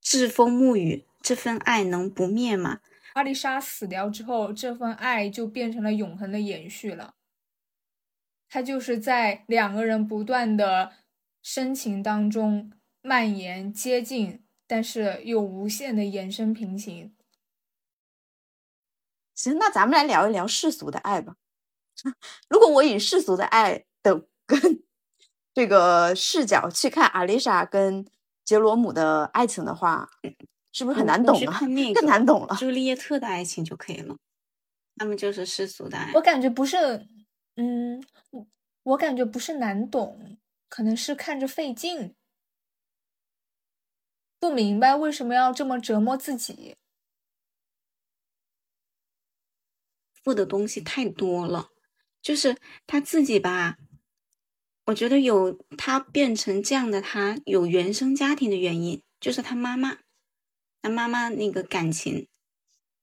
[0.03, 2.81] 栉风沐雨，这份爱能不灭吗？
[3.15, 7.15] 阿丽莎死掉之后，这份爱就变成了永恒的延续了。
[8.49, 10.93] 它就是在两个人不断的
[11.43, 17.15] 深情当中蔓延、接近，但是又无限的延伸平行。
[19.35, 21.37] 行，那咱们来聊一聊世俗的爱吧。
[22.49, 24.83] 如果我以世俗的爱的跟
[25.55, 28.07] 这个视角去看阿丽莎跟
[28.45, 30.09] 杰罗姆的爱情的话，
[30.73, 31.61] 是不是很难懂啊？
[31.95, 32.55] 更难懂了。
[32.57, 34.17] 朱丽叶特的爱情就可以了，
[34.97, 36.13] 他们就是世俗的爱。
[36.15, 37.09] 我感觉不是，
[37.57, 38.05] 嗯，
[38.83, 42.15] 我感觉不是难懂，可能是看着费劲，
[44.39, 46.77] 不明白为什么要这么折磨自己。
[50.23, 51.71] 付的东西太多了，
[52.27, 52.57] 就是
[52.89, 53.77] 他自己吧。
[54.87, 59.99] 我觉得有他变成这样的，他有原生家庭的原因，就是他妈妈，
[60.83, 62.27] 他妈妈那个感情、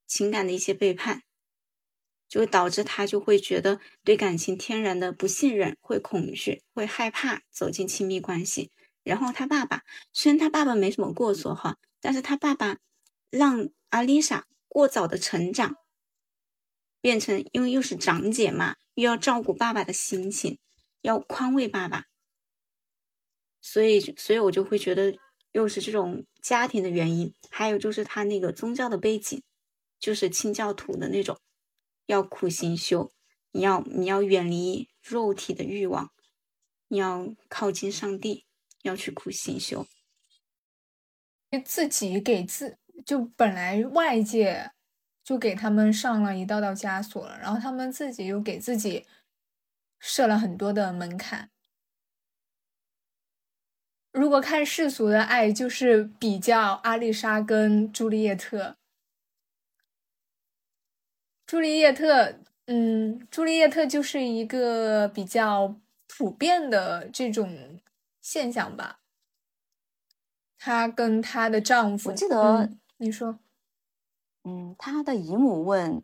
[0.06, 1.24] 情感的一些背叛，
[2.28, 8.72] 就会导致他就会觉得对感情天然的不信任，会恐惧，会害怕走进亲密关系。
[9.04, 12.80] 然后他爸爸，虽然他爸爸没什么过错哈，但是他爸爸
[13.30, 15.78] 让阿丽莎过早的成长。
[17.00, 20.60] 变成，因为又是长姐嘛，又要照顾爸爸的心情，
[21.02, 22.06] 要宽慰爸爸，
[23.62, 25.18] 所以，所以我就会觉得
[25.52, 29.42] 又是这种家庭的原因，还有就是他那个宗教的背景，
[30.00, 31.40] 就是清教徒的那种，
[32.06, 33.12] 要苦行修，
[33.52, 36.12] 你要你要远离肉体的欲望，
[36.90, 38.46] 你要靠近上帝，
[38.84, 39.88] 要去苦行修，
[41.66, 44.73] 自己给自就本来外界。
[45.24, 49.06] 就给他们上了一道道枷锁了，然后他们自己又给自己
[50.00, 51.50] 设了很多的门槛。
[54.12, 58.78] 如果看世俗的爱，就是比较阿丽莎跟朱丽叶特。
[61.48, 67.80] 朱丽叶特，嗯，朱丽叶特就是一个比较普遍的这种
[68.22, 69.00] 现象吧。
[70.58, 73.40] 她跟她的丈夫，我记得你说。
[74.46, 76.04] 嗯，他的姨母问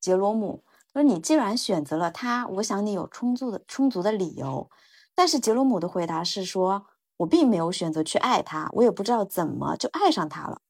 [0.00, 4.70] 杰罗姆说：“你既然选择了他，我想你有充足的充足的理由。”
[5.14, 6.86] 但是杰罗姆的回答是说
[7.18, 10.60] ：“我并没有选择去爱他，我也不知道怎么就爱上他了。”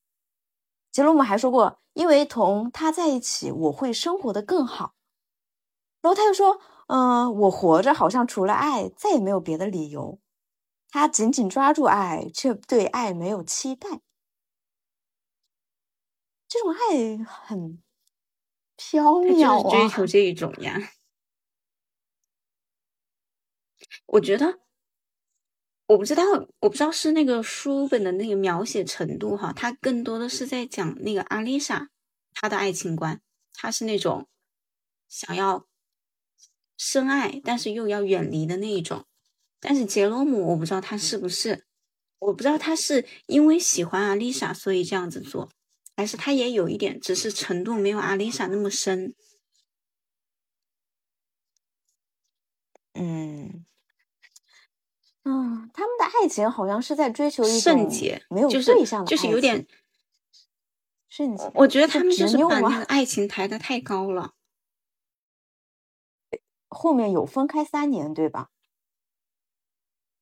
[0.92, 4.94] 杰罗姆还说过：“因为同他在一起，我会生活的更好。”
[6.00, 10.20] 然后他又说：“嗯，我活着好像除了爱再也没有别的理由。”
[10.90, 14.00] 他紧紧抓住爱，却对爱没有期待。
[16.48, 17.82] 这种爱很
[18.76, 20.92] 飘渺啊，追求这一种呀。
[24.06, 24.60] 我觉得，
[25.86, 26.22] 我不知道，
[26.60, 31.90] 我不知道是那个书本的那个描写程度哈，它更多的是在讲那个阿丽莎
[32.32, 33.20] 她的爱情观，
[33.52, 34.26] 她是那种
[35.08, 35.66] 想要
[36.78, 39.04] 深爱，但是又要远离的那一种。
[39.60, 41.66] 但是杰罗姆，我不知道他是不是，
[42.20, 45.50] 我不知道他是因为喜欢阿丽莎，所以这样子做。
[45.98, 49.16] 还是他也有一点，只是程度没有阿丽莎那么深。
[52.92, 53.64] 嗯，
[55.24, 59.66] 嗯，他们的爱情好像是在追求一圣洁，没有对象的就是有点
[61.08, 61.50] 圣洁。
[61.56, 64.34] 我觉得他们就是把那个爱情抬得太高了。
[66.70, 68.50] 后面有分开三年，对吧？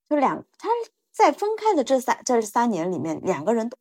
[0.09, 0.71] 就两他
[1.13, 3.77] 在分开的这三这三年里面，两个人都。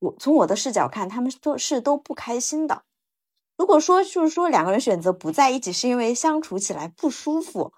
[0.00, 2.84] 我从我的视角看，他们都是都不开心的。
[3.56, 7.74] 如果说就是说两个人选择不在一起，是因为相处起来不舒服，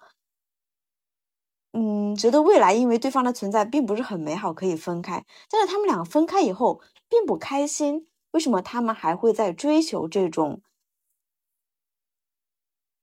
[1.73, 5.25] 嗯，觉得未来因为对方的存在并不是很美好，可以分开。
[5.49, 10.61] 但是他们两个分开以后并不开心，为什么他们还会在追求这种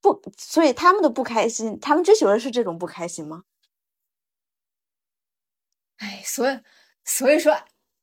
[0.00, 0.22] 不？
[0.38, 3.44] 所以他们的不开心，他们追求的是这种不开心吗？
[5.98, 6.60] 哎，所以
[7.04, 7.54] 所以说。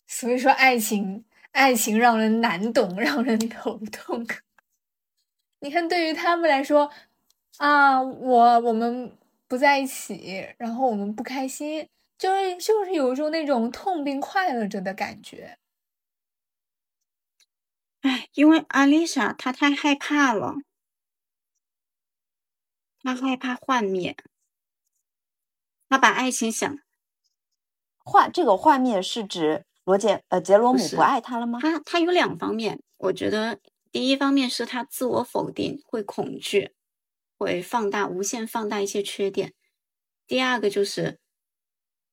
[0.07, 4.25] 所以说，爱情，爱情让人难懂， 让人头痛。
[5.59, 6.89] 你看，对于他们来说，
[7.57, 9.17] 啊，我我们
[9.47, 15.57] 不在一起，然后我们不开心，就是就是有一种那种痛并快乐着的感觉。
[18.01, 20.55] 哎，因为阿丽莎她太害怕了，
[23.01, 24.15] 她害怕幻灭，
[25.89, 26.79] 她把爱情想
[27.97, 29.65] 画，这个画面是指。
[29.87, 31.59] 罗杰呃，杰罗姆不爱他了吗？
[31.61, 33.57] 他他有两方面，我觉得
[33.89, 36.73] 第一方面是他自我否定，会恐惧，
[37.37, 39.51] 会放大、无限放大一些缺点；
[40.27, 41.19] 第二个就是，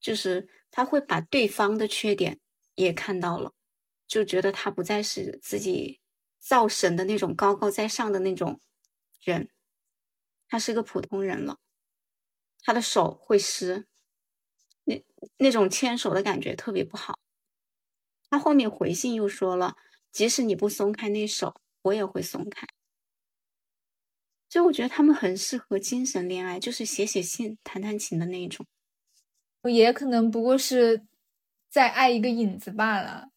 [0.00, 2.38] 就是他会把对方的缺点
[2.76, 3.50] 也看到了，
[4.06, 6.00] 就觉得他不再是自己
[6.38, 8.60] 造神的那种高高在上的那种
[9.24, 9.50] 人，
[10.46, 11.58] 他是个普通人了，
[12.62, 13.88] 他的手会湿，
[14.84, 15.04] 那
[15.38, 17.18] 那种牵手的感觉特别不好。
[18.34, 19.76] 他后面回信又说了，
[20.10, 22.66] 即使你不松开那手，我也会松开。
[24.48, 28.66] 所以我觉得他们很适合精神恋爱，就是写写信、弹弹琴的那一种。
[29.70, 31.06] 也可能不过是
[31.70, 33.28] 在爱一个影子罢了，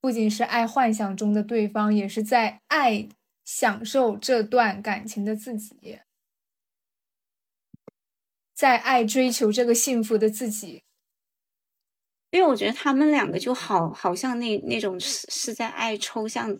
[0.00, 3.06] 不仅是爱幻想中的对方，也是在爱
[3.44, 6.00] 享受这段感情的自己，
[8.54, 10.82] 在爱追求这个幸福的自己。
[12.34, 16.58] 因为我觉得他们两个就好，好像那那种是是在爱抽象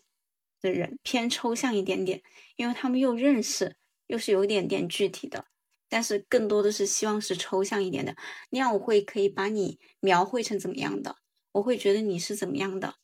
[0.61, 2.23] 的人，偏抽象一点点，
[2.55, 3.75] 因为他们又认识，
[4.07, 5.47] 又是有点点具体的。
[5.89, 8.15] 但是更多的是希望是抽象一点的，
[8.51, 11.17] 那样我会可以把你描绘成怎么样的，
[11.51, 12.95] 我会觉得你是怎么样的，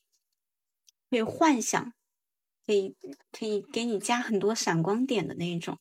[1.10, 1.92] 可以幻想，
[2.64, 2.94] 可以
[3.32, 5.76] 可以给你加很多闪光点的那一种。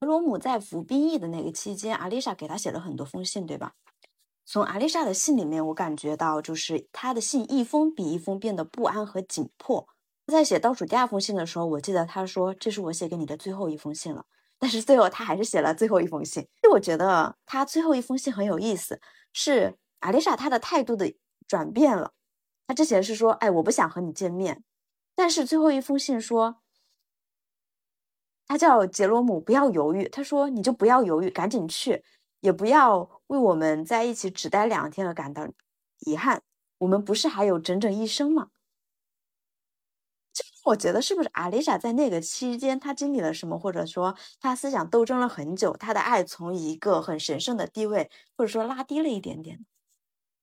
[0.00, 3.72] 罗姆在服兵役的那个期间，阿丽莎给他写了很多封信，对吧？
[4.48, 9.88] 从阿丽莎的信里面，我感觉到就是她的信一封比一封变得不安和紧迫。
[10.26, 14.24] 在写倒数第二封信的时候，我记得她说：“这是我写给你的最后一封信了。”
[14.58, 16.46] 但是最后她还是写了最后一封信。
[16.62, 19.00] 就我觉得她最后一封信很有意思，
[19.32, 21.12] 是阿丽莎她的态度的
[21.48, 22.12] 转变了。
[22.68, 24.62] 她之前是说：“哎，我不想和你见面。”
[25.16, 26.58] 但是最后一封信说，
[28.46, 32.04] 他叫杰罗姆不要犹豫，他说：“你就不要犹豫，赶紧去，
[32.40, 35.48] 也不要为我们在一起只待两天而感到
[36.00, 36.42] 遗憾。
[36.78, 38.48] 我们不是还有整整一生吗？”
[40.34, 49.64] 这我觉得是不是阿丽莎在那个期间，她经历了什么，或者说她思想斗争了很久，她的爱从一个很神圣的地位，或者说拉低了一点点？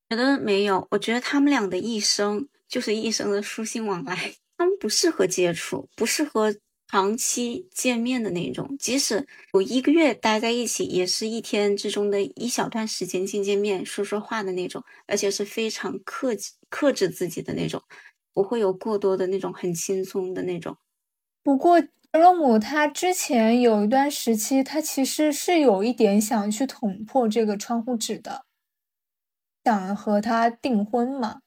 [0.10, 6.54] 觉得没有，我觉得他们俩的一生就是一生的书信往来，他们不适合接触，不适合
[6.94, 8.78] 长期见面的那种。
[8.78, 9.26] 即使
[9.56, 17.82] 有一个月待在一起，也是一天之中的一小段时间见见面、说说话的那种，而且是非常克制、克制自己的那种。
[18.32, 20.78] 不会有过多的那种很轻松的那种。
[21.42, 21.82] 不过
[22.12, 28.46] 罗姆他之前有一段时期，他其实是有一点想去捅破这个窗户纸的，
[29.64, 31.40] 想和他订婚嘛。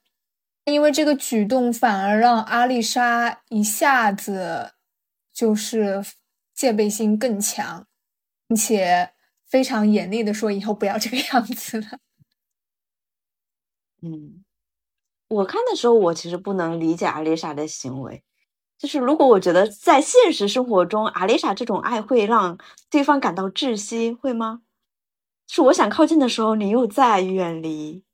[0.64, 4.72] 因为这个举动反而让阿丽莎一下子
[5.36, 6.02] 就是
[6.54, 7.86] 戒备心更强，
[8.48, 9.10] 并且
[9.46, 11.86] 非常严厉的说：“以后不要这个样子了。
[14.02, 14.42] ”嗯。
[15.28, 18.22] 我看的时候，我其实不能理解阿丽莎的行为。
[18.78, 22.58] 就是如果我觉得在现实生活中，阿丽莎这种爱会让
[22.90, 24.62] 对方感到窒息，会吗？
[25.48, 28.04] 是我想靠近的时候，你又在远离。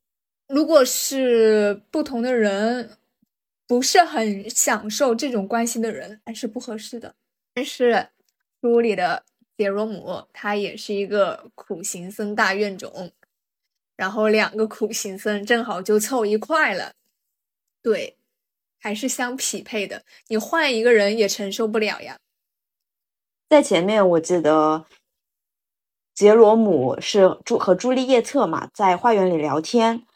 [0.48, 2.98] 如果是不同的人，
[3.72, 7.14] 不是很享受这种关系的人，还是不合适的。
[7.54, 8.08] 但是
[8.60, 9.24] 书里的
[9.56, 13.12] 杰罗姆，他也是一个苦行僧大怨种，
[13.96, 16.92] 然后两个苦行僧正好就凑一块了。
[17.80, 18.18] 对，
[18.78, 20.04] 还是相匹配的。
[20.26, 22.18] 你换一个人也承受不了呀。
[23.48, 24.84] 在前面我记得，
[26.14, 30.06] 杰罗姆是朱和朱丽叶特嘛，在花园里聊天。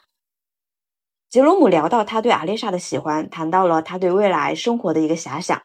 [1.28, 5.62] 杰罗姆聊到他对阿丽莎的喜欢，谈到了他对未来生活的一个遐想。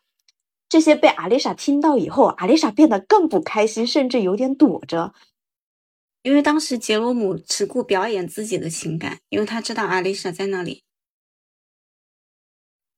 [0.67, 5.13] 这些被阿丽莎听到以后，阿丽莎变得更不开心，甚至有点躲着。
[6.23, 10.83] 因为当时杰罗姆只顾表演自己的情感，因为他知道阿丽莎在那里。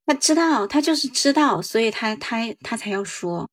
[0.06, 3.48] 他知道，他就是知道，所以他他他才要说，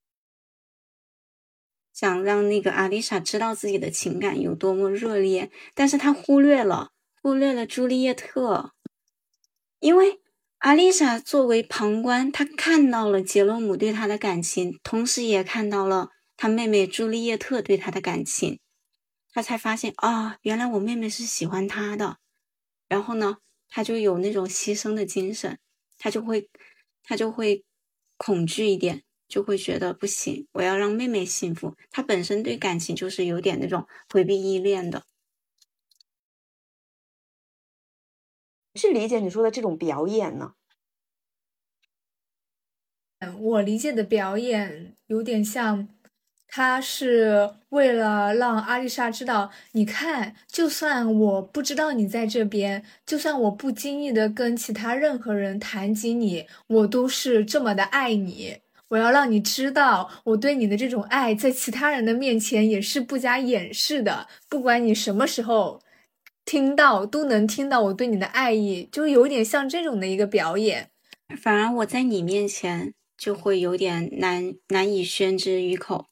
[1.93, 6.91] 想让那个阿丽莎知道自己的情感有多么热烈，但是他忽略了
[7.21, 8.73] 忽略了朱丽叶特，
[9.81, 10.21] 因为
[10.59, 18.59] 阿丽莎作为旁观，她看到了杰罗姆对她的感情，同时也看到了他妹妹朱丽叶特对他的感情，
[19.33, 22.17] 她才发现啊，原来我妹妹是喜欢他的，
[22.87, 25.57] 然后呢，他就有那种牺牲的精神。
[25.97, 26.49] 他就会，
[27.03, 27.63] 他就会
[28.17, 31.75] 恐惧一点，就会觉得不行，我要让妹妹幸福。
[31.91, 35.03] 他本身对感情就是有点那种回避依恋的。
[38.75, 40.53] 是理解你说的这种表演呢？
[43.39, 45.87] 我理解的表演有点像。
[46.53, 58.57] 他是为了让阿丽莎知道，你看，就算我不知道你在这边，就算我不经意的跟其他任何人谈及你，我都是这么的爱你。
[58.89, 64.27] 我要让你知道，我对你的这种爱，在其他人的面前也是不加掩饰的。
[64.49, 65.81] 不管你什么时候
[66.45, 70.89] 听到，都能听到我对你的爱意，就有点像这种的一个表演。
[71.41, 76.07] 反而我在你面前就会有点难难以宣之于口。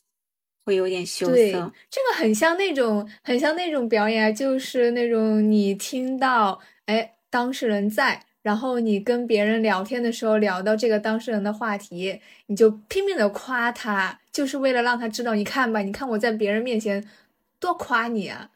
[0.66, 17.08] 会有点羞涩，这个很像那种，很像那种表演，就是那种你听到，哎，当事人在，然然后你跟别人聊天的时候聊到这个当事人的话题，你就拼命的夸他，就是为了让他知道，你看吧，你看我在别人面前
[17.60, 18.50] 多夸你啊，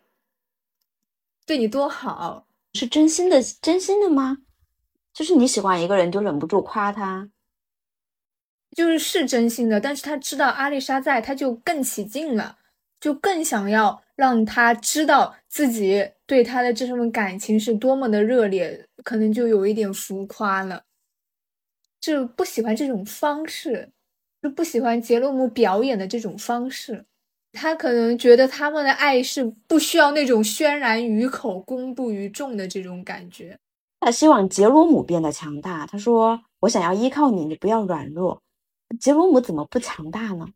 [1.45, 4.39] 对你多好，是真心的，真心的吗？
[5.13, 7.29] 就是你喜欢一个人，就忍不住夸他，
[8.75, 9.79] 就是是真心的。
[9.79, 12.57] 但是他知道阿丽莎在，他就更起劲了，
[12.99, 20.85] 就更想要让他知道自己对他的这份感情是多么的热烈，可能就有一点浮夸了，
[21.99, 23.91] 就不喜欢这种方式，
[24.41, 27.05] 就不喜欢杰罗姆表演的这种方式。
[27.54, 33.58] 他可能觉得他们的爱是不需要那种渲然于口、公布于众的这种感觉。
[33.99, 35.86] 他希望杰罗姆变得强大。
[35.86, 38.41] 他说：“我想要依靠你，你不要软弱。”
[38.99, 40.47] 杰罗姆怎么不强大呢？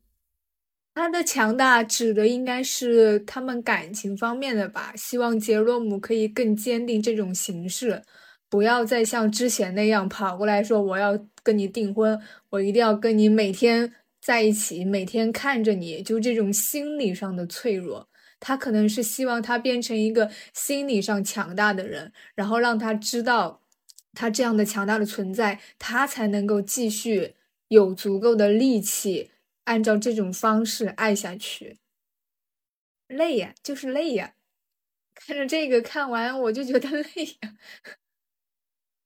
[0.95, 4.93] 他的强大指的应该是他们感情方面的吧？
[4.95, 8.01] 希望杰罗姆可以更坚定这种形式，
[8.49, 12.19] 不要再像之前那样跑过来说我要跟你订婚，
[12.49, 13.93] 我一定要跟你每天
[14.27, 18.09] 在一起，每天看着你，就这种心理上的脆弱。
[18.41, 23.61] 他可能是希望他变成一个心理上强大的人，然后让他知道
[24.13, 27.35] 他这样的强大的存在，他才能够继续
[27.69, 29.31] 有足够的力气
[29.63, 31.77] 按照这种方式爱下去。
[33.07, 34.33] 累呀，就是累呀！
[35.15, 37.55] 看着这个看完我就觉得 累呀，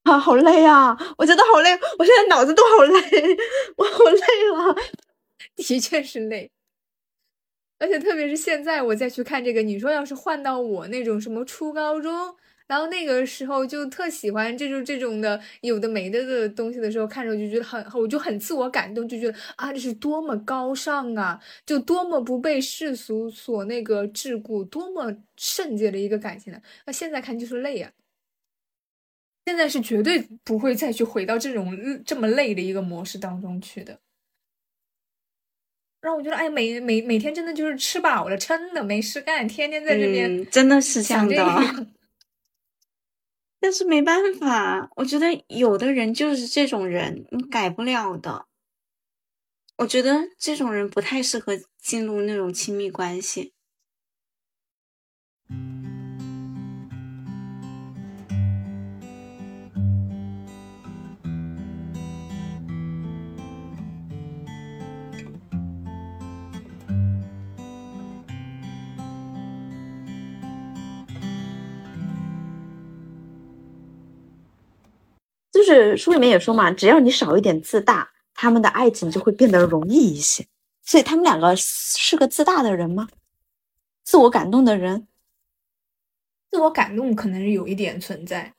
[0.01, 0.97] 啊，好累啊！
[1.19, 1.69] 我觉得好累，
[1.99, 3.38] 我现在脑子都好累，
[3.78, 4.19] 我好累
[4.55, 4.76] 了，
[5.58, 6.49] 的确是累。
[7.80, 12.12] 而且特别是现在，我再去看这个，你说要是换到我那种什么初高中，
[12.68, 26.62] 然后那个时候就特喜欢这种这种的有的没的的东西的时候，看着就觉得很，我就很自我感动，就觉得啊，这是多么高尚啊，就多么不被世俗所那个桎梏，多么圣洁的一个感情呢？
[26.86, 27.91] 那现在看就是累啊，
[29.45, 31.76] 现在是绝对不会再去回到这种
[32.06, 33.99] 这么累的一个模式当中去的。
[36.02, 41.88] 让我觉得，哎，每每每天真的就是吃饱了撑的，没事干，天天在这边，真的是这样的。
[43.62, 48.47] 但是没办法，我觉得有的人就是这种人，你改不了的。
[49.78, 53.54] 我觉得这种人不太适合进入那种亲密关系。
[75.72, 80.45] 就是书里面也说嘛，只要你少一点自大，他们的爱情就会变得容易一些。
[80.84, 83.07] 所以他们两个是个自大的人吗？
[84.03, 85.07] 自我感动的人？
[86.49, 88.53] 自我感动可能是有一点存在，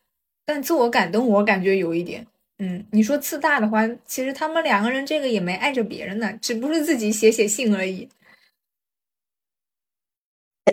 [0.46, 2.26] 但自我感动我感觉有一点。
[2.56, 8.08] 嗯，你说自大的话，其实他们两个人这个也没碍着别人呢，只不过是自己写写信而已。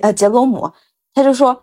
[0.02, 0.72] 呃，杰罗姆
[1.14, 1.62] 他就说，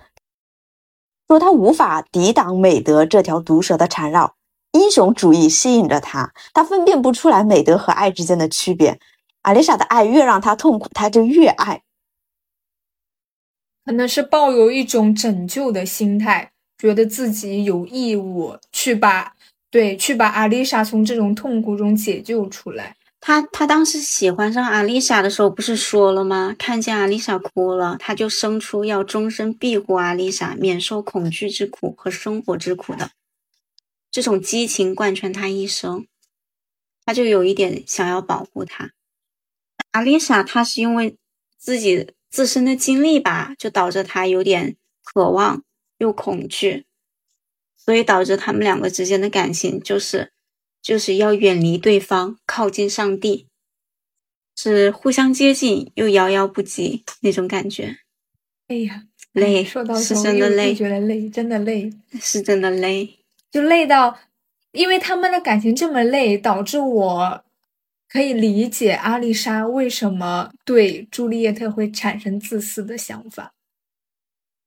[1.28, 4.36] 说他无法抵挡美德这条毒蛇的缠绕。
[4.76, 9.00] 英雄主义吸引着他，他分辨不出来美德和爱之间的区别。
[9.42, 11.82] 阿丽莎的爱越让他痛苦，他就越爱。
[13.84, 19.34] 可能是抱有一种拯救的心态，觉得自己有义务去把
[19.70, 22.96] 对去把阿丽莎从这种痛苦中解救出来。
[23.20, 26.54] 他他当时喜欢上阿丽莎的时候，不是说了吗？
[26.58, 33.10] 看见阿丽莎哭了，他就生出要终身庇护阿丽莎，免受恐惧之苦和生活之苦的。
[34.10, 36.06] 这种激情贯穿他一生，
[37.04, 38.92] 他就有一点想要保护他。
[39.92, 41.16] 阿丽莎，她是因为
[41.56, 45.64] 自己自身的经历吧，就导致她有点渴望
[45.98, 46.84] 又恐惧，
[47.76, 50.32] 所以导致他们两个之间的感情就是
[50.82, 53.48] 就是要远离对方，靠近上帝，
[54.54, 57.98] 是互相接近又遥遥不及那种感觉。
[58.68, 61.90] 哎呀，累，说到是真的累，觉得累，真的累，
[62.20, 63.20] 是真的累。
[63.56, 64.18] 就累到，
[64.72, 67.44] 因为他们的感情这么累，导致我
[68.06, 73.54] 可以理解阿丽莎为什么对朱丽叶特会产生自私的想法。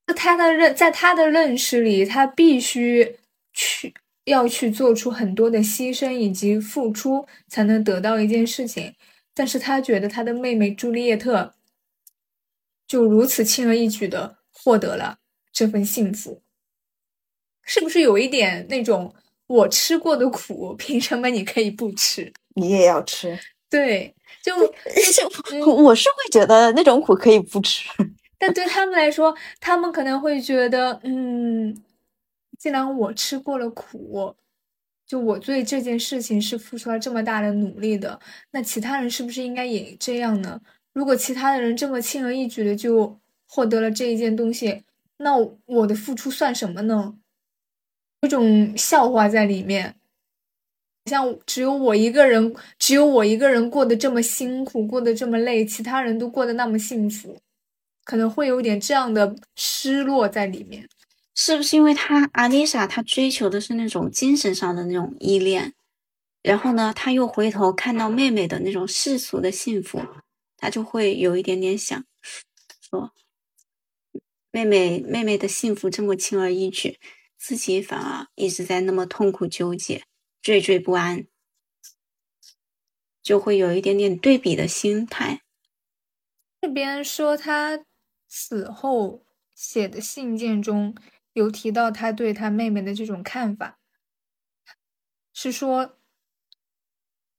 [0.08, 3.18] 在他的认，在他的认识里，他必须
[3.54, 3.94] 去
[4.26, 8.96] 要去做出很多的牺牲以及付出，才能得到一件事情。
[9.36, 11.54] 但是他觉得他的妹妹朱丽叶特
[12.88, 15.20] 就如此轻而易举的获得了
[15.54, 16.42] 这份幸福。
[17.70, 19.14] 是不是有一点那种
[19.46, 22.34] 我吃过的苦，凭什么你可以不吃？
[22.56, 23.38] 你也要吃？
[23.70, 24.14] 对，
[24.44, 24.56] 就
[25.72, 27.88] 我是会觉得那种苦可以不吃，
[28.40, 31.80] 但对他们来说，他们可能会觉得，嗯，
[32.58, 34.36] 既然我吃过了苦，
[35.06, 38.20] 就我对这件事情是付出了这么大的努力的，
[38.52, 40.60] 那其他人是不是应该也这样呢？
[40.94, 44.84] 如果其他的人这么轻而易举的就获得了这一件东西，
[45.18, 47.14] 那我的付出算什么呢？
[48.22, 49.96] 有种笑话在里面，
[51.06, 57.40] 像只有我一个人，只有我一个人过得这么辛苦，过得这么累，其他人都过得那么幸福，
[58.04, 60.88] 可能会有点这样的失落在里面。
[61.34, 65.74] 是不是因为他阿丽莎她追求的是那种精神上的那种依恋，
[66.44, 70.02] 然后呢，他又回头看到妹妹的那种世俗的幸福，
[70.58, 72.04] 他就会有一点点想
[72.82, 73.14] 说，
[74.52, 77.00] 妹妹妹妹的幸福这么轻而易举，
[77.40, 80.04] 自己反而一直在那么痛苦纠结、
[80.44, 81.26] 惴惴不安，
[83.24, 85.42] 就会有一点点对比的心态。
[86.62, 87.86] 这边说他
[88.28, 89.26] 死后
[89.56, 90.94] 写的信件中。
[91.34, 93.80] 有提到他对他妹妹的这种看法，
[95.32, 95.99] 是说，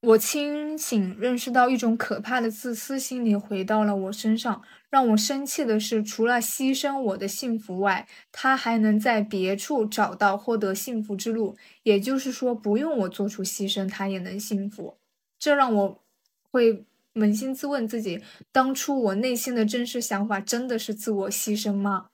[0.01, 4.63] 我清醒认识到一种可怕的自私心理回到了我身上。
[4.89, 11.57] 让我生气的是，除了牺牲我的幸福外，他还能在别处找到获得幸福之路。
[11.83, 14.97] 也就是说，不用我做出牺牲，他也能幸福。
[15.39, 16.03] 这让我
[16.51, 16.85] 会
[17.15, 18.21] 扪心自问自己：
[18.51, 22.09] 当初我内心的真实想法真的是自我牺牲吗？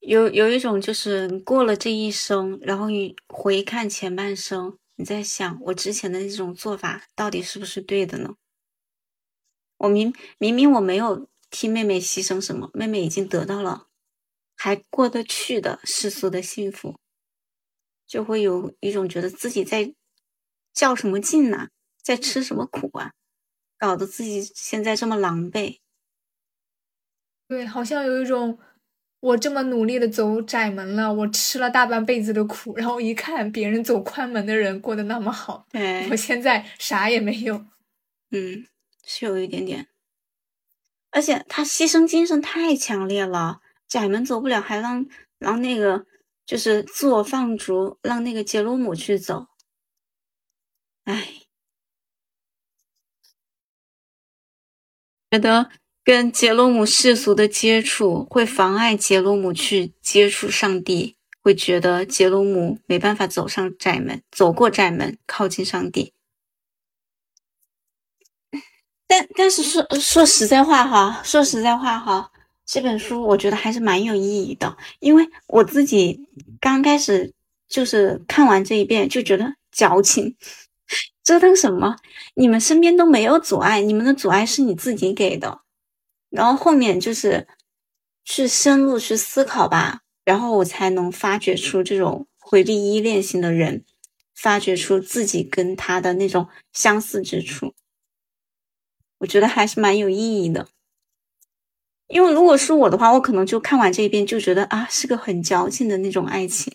[0.00, 8.34] 有有一种就是过了这一生，然后你回看前半生，你在想我之前的那种做法到底是不是对的呢？
[9.76, 13.86] 我明明明我没有替妹妹牺牲什么，妹妹已经得到了
[14.56, 16.98] 还过得去的世俗的幸福，
[18.08, 19.94] 就会有一种觉得自己在
[20.74, 21.68] 较什么劲呢？
[22.02, 23.12] 在吃什么苦啊？
[23.78, 25.78] 搞得自己现在这么狼狈。
[27.46, 28.58] 对，好像有一种。
[29.20, 37.66] 我这么努力的走窄门了，我吃了大半辈子的苦，然后一看别人走宽门的人过得那么好，对我现在啥也没有。
[38.30, 38.64] 嗯，
[39.04, 39.88] 是有一点点，
[41.10, 45.04] 而且他牺牲精神太强烈了，窄门走不了，还让
[45.38, 46.06] 让那个
[46.46, 49.48] 就是自我放逐，让那个杰罗姆去走。
[51.04, 51.42] 哎，
[55.30, 55.70] 觉得。
[56.08, 66.14] 跟杰罗姆世俗的接触会妨碍杰罗姆去接触上帝，会觉得杰罗姆没办法走上窄门，走过窄门，靠近上帝。
[69.06, 72.32] 但但是说说实在话哈，说实在话哈，
[72.64, 76.26] 这本书我觉得还是蛮有意义的，因为我自己
[76.58, 77.34] 刚开始
[77.68, 80.34] 就是看完这一遍就觉得矫情，
[81.22, 81.96] 折腾什么？
[82.32, 85.60] 你们身边都没有阻碍，你们的阻碍是你自己给的。
[86.30, 87.46] 然后后面就是
[88.24, 93.84] 去深入去思考吧，然后我才能发掘出这种回避依恋型的人，
[94.34, 97.74] 发掘出自己跟他的那种相似之处。
[99.18, 100.68] 我觉得还是蛮有意义的，
[102.06, 106.72] 因为如果是我的话，我可能就看完这一遍就觉得啊，是个很矫情的那种爱情。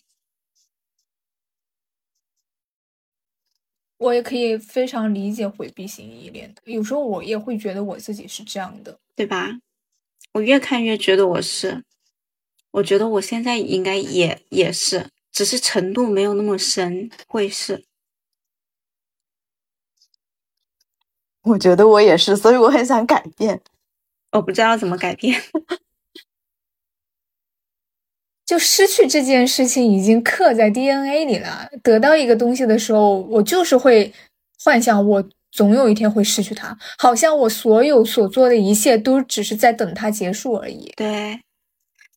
[4.03, 8.99] 我也可以非常理解回避型依恋的，有时候我也会觉得我自己是这样的。
[9.15, 9.59] 对吧？
[10.33, 11.83] 我越看越觉得我是，
[12.71, 17.85] 我觉得我现在应该也也是，只是程度没有那么深，会是。
[21.43, 23.61] 我觉得我也是，所以我很想改变，
[24.31, 25.39] 我不知道怎么改变。
[28.45, 34.13] 就失去这件事情已经刻在 DNA 里了，得到一个东西的时候，我就是会
[34.63, 35.23] 幻想我。
[35.55, 40.91] 总有一天会失去它，好像我所有所做的一切都只是在等它结束而已。
[40.97, 41.39] 对，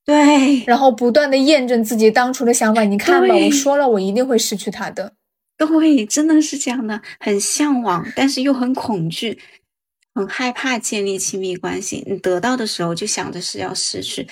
[0.06, 2.82] 对，然后不断的验证自己当初的想法。
[2.84, 5.12] 你看吧，我说了，我一定会失去他的。
[5.58, 9.38] 对，真的是这样的，很向往，但是又很恐惧，
[10.14, 12.02] 很害怕建立亲密关系。
[12.06, 14.26] 你得到的时候就想着是要失去，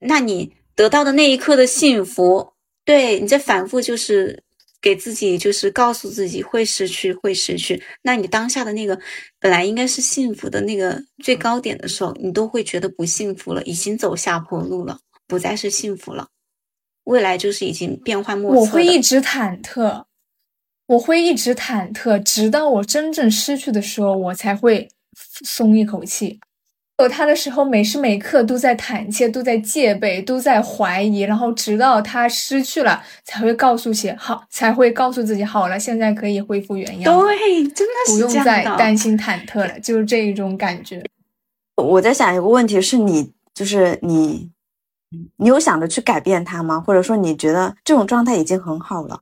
[0.00, 2.54] 那你得到的那一刻的幸福，
[2.86, 4.42] 对你这反复就是。
[4.82, 7.82] 给自己就是告诉自己会失去，会失去。
[8.00, 8.98] 那你当下的那个
[9.38, 16.28] 本来应该是幸福的那个最高点的时候，你都会觉得不幸福了，已经走下坡路了，不再是幸福了。
[17.04, 18.60] 未来就是已经变幻莫测。
[18.60, 20.04] 我会一直忐忑，
[20.86, 24.88] 我会一直忐忑，直到我真正失去的时候，我才会
[25.44, 26.40] 松一口气。
[27.00, 37.20] 有他的时候，每时每刻都在胆怯，都在戒备，都在怀疑，然后直到他失去了，才会告诉些好，才会告诉自己好了，现在可以恢复原样。
[37.20, 41.02] 对，真的是不用再担心忐忑了，就是这一种感觉。
[41.76, 44.50] 我在想一个问题，是你就是你，
[45.36, 46.78] 你有想着去改变他吗？
[46.78, 49.20] 或者说你觉得这种状态已经很好了？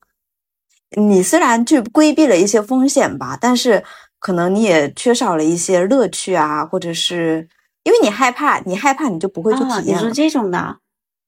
[0.96, 3.84] 你虽然去规避了一些风险吧，但是
[4.18, 7.46] 可能你也缺少了一些乐趣啊，或者是
[7.88, 10.02] 因为你害怕，你害怕你就不会去啊，体验了。
[10.02, 10.78] 你说这种的，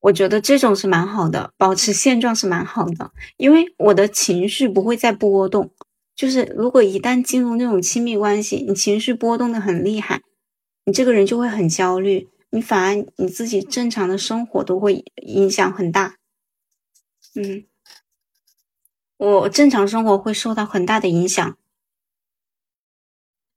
[0.00, 5.70] 我觉得这种是蛮好的，保持现状是蛮好的，因为我的情绪不会再波动。
[6.14, 10.20] 就是如果一旦进入那种亲密关系，你情绪波动的很厉害，
[10.84, 16.16] 你这个人就会很焦虑，你反而你自己正常的生活都会影响很大。
[17.34, 17.64] 嗯，
[19.16, 21.56] 我正常生活会受到很大的影响。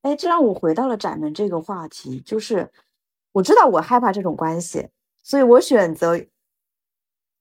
[0.04, 2.72] 哎，这让我回到了窄门这个话题，就是
[3.34, 4.88] 我知道我害怕这种关系，
[5.22, 6.18] 所以我选择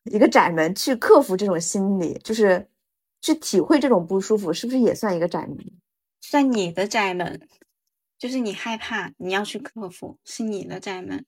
[0.04, 2.68] 一个窄门去克服这种心理，就是
[3.20, 5.58] 去体会这种不舒服，是不是也算一个窄门？
[6.20, 7.46] 算你的窄门，
[8.18, 11.24] 就是你害怕，你要去克服，是你的窄门。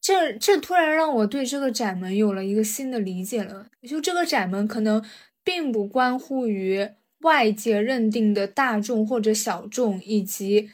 [0.00, 3.68] 这这突然让我对这个窄门有了一个新的理解了。
[3.88, 5.04] 就这个窄门可能
[5.44, 6.90] 并不关乎于
[7.20, 10.70] 外界认定的大众或者小众，以及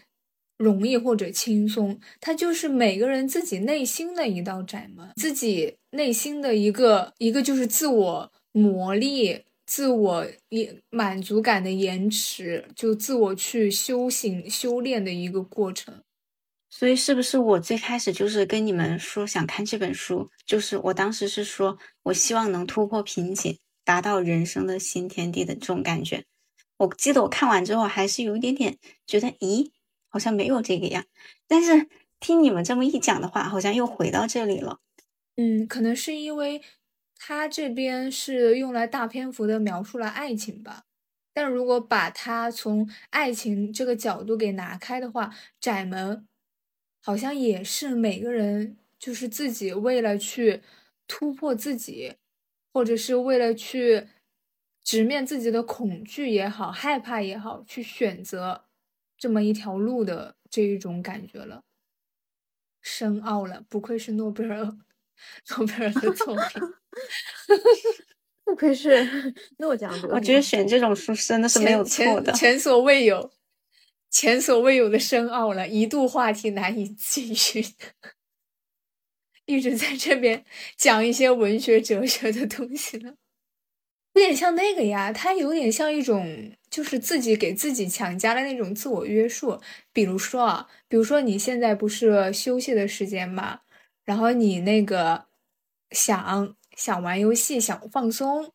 [0.58, 16.02] 容易或者轻松，它就是每个人自己内心的一道窄门，自己内心的一个一个就是自我磨砺、自我也满足感的延迟，就自我去修行、修炼的一个过程。
[16.70, 26.24] 所以是不是我最开始就是跟你们说想看这本书，就是我当时是说我希望能突破瓶颈，达到人生的新天地的这种感觉。
[26.76, 29.70] 我记得我看完之后还是有一点点觉得，咦，
[30.08, 31.04] 好像没有这个呀。
[31.46, 31.88] 但是
[32.20, 34.80] 听你们这么一讲的话，好像又回到这里了。
[35.36, 36.62] 嗯，可能是因为
[37.16, 40.84] 他这边是用来大篇幅的描述了爱情吧。
[41.32, 46.26] 但如果把它从爱情这个角度给拿开的话，窄门
[47.00, 50.62] 好像也是每个人就是自己为了去
[51.06, 52.14] 突破自己，
[52.72, 54.08] 或者是为了去
[54.82, 58.64] 直面自己的恐惧也好、害怕也好，去选择
[59.18, 61.64] 这么一条路的这一种感觉了。
[62.80, 64.56] 深奥了，不愧是诺贝尔
[65.50, 66.62] 诺贝尔的作品。
[68.44, 70.14] 不愧是 诺奖得主。
[70.14, 72.32] 我觉得选这种书真的是没有错的。
[72.32, 73.30] 前前所未有、
[74.08, 77.62] 前所未有的深奥了，一度话题难以继续。
[79.44, 80.44] 一直在这边
[80.76, 83.14] 讲一些文学哲学的东西呢，
[84.14, 89.60] 有点像那个呀，它有点像一种就是自己给自己强加的那种自我约束。
[89.92, 93.60] 比如说啊，比如说你现在不是休息的时间嘛，
[94.04, 95.26] 然后你那个
[95.90, 98.52] 想想玩游戏，想放松。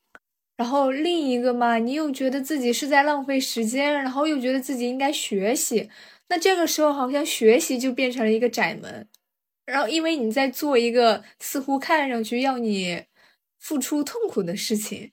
[0.56, 5.90] 然后另一个嘛，你又觉得自己是在浪费时间，然后又觉得自己应该学习，
[6.30, 9.08] 那这个时候好像学习就变成了一个窄门。
[9.66, 13.06] 然后因为你在做一个似乎看上去要你
[13.60, 15.13] 付出痛苦的事情，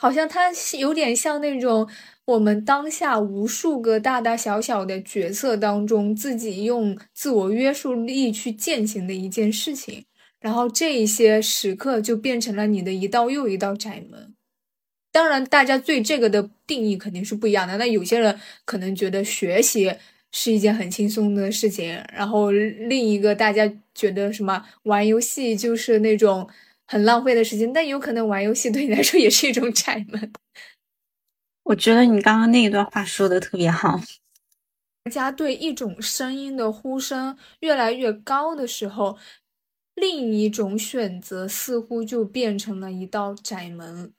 [0.00, 1.88] 好像它有点像那种
[2.24, 10.04] 我们当下无数个大大小小的角色当中，自己用自我约束力去践行的一件事情。
[10.40, 14.34] 然后这一些时刻就变成了你的一道又一道窄门。
[15.10, 17.76] 当然，大家对这个的定义肯定是不一样的。
[17.76, 19.92] 那有些人可能觉得学习
[20.30, 26.48] 是一件很轻松的事情，然后另一个大家觉得什么玩游戏就是那种
[26.88, 27.72] 很浪费的时间。
[27.72, 30.32] 但有可能玩游戏对你来说也是一种窄门。
[31.62, 34.00] 我觉得你刚刚那一段话说的特别好。
[35.04, 39.16] 大家对一种声音的呼声越来越高的时候。
[40.00, 44.12] 另一种选择似乎就变成了一道窄门，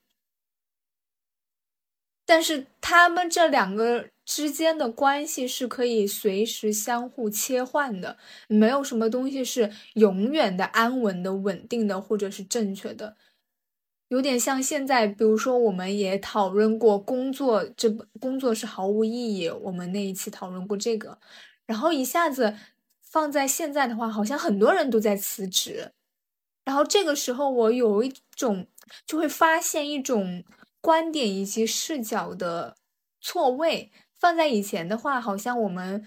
[2.26, 13.18] 但是他们这两个之间的关系是可以随时相互切换的，没有什么东西是永远的安稳的、稳定的或者是正确的。
[14.10, 19.50] 有点像现在，比如说我们也讨论过工作，这工作是毫无意义。
[19.50, 21.18] 我们那一期讨论过这个，
[21.66, 22.56] 然后一下子。
[23.12, 25.94] 放在现在的话，好像很多人都在辞职，
[26.64, 28.68] 然后这个时候我有一种
[29.08, 30.44] 就会发现一种
[30.80, 32.76] 观点以及视角的
[33.20, 33.92] 错位。
[34.20, 36.06] 放在以前的话，好像我们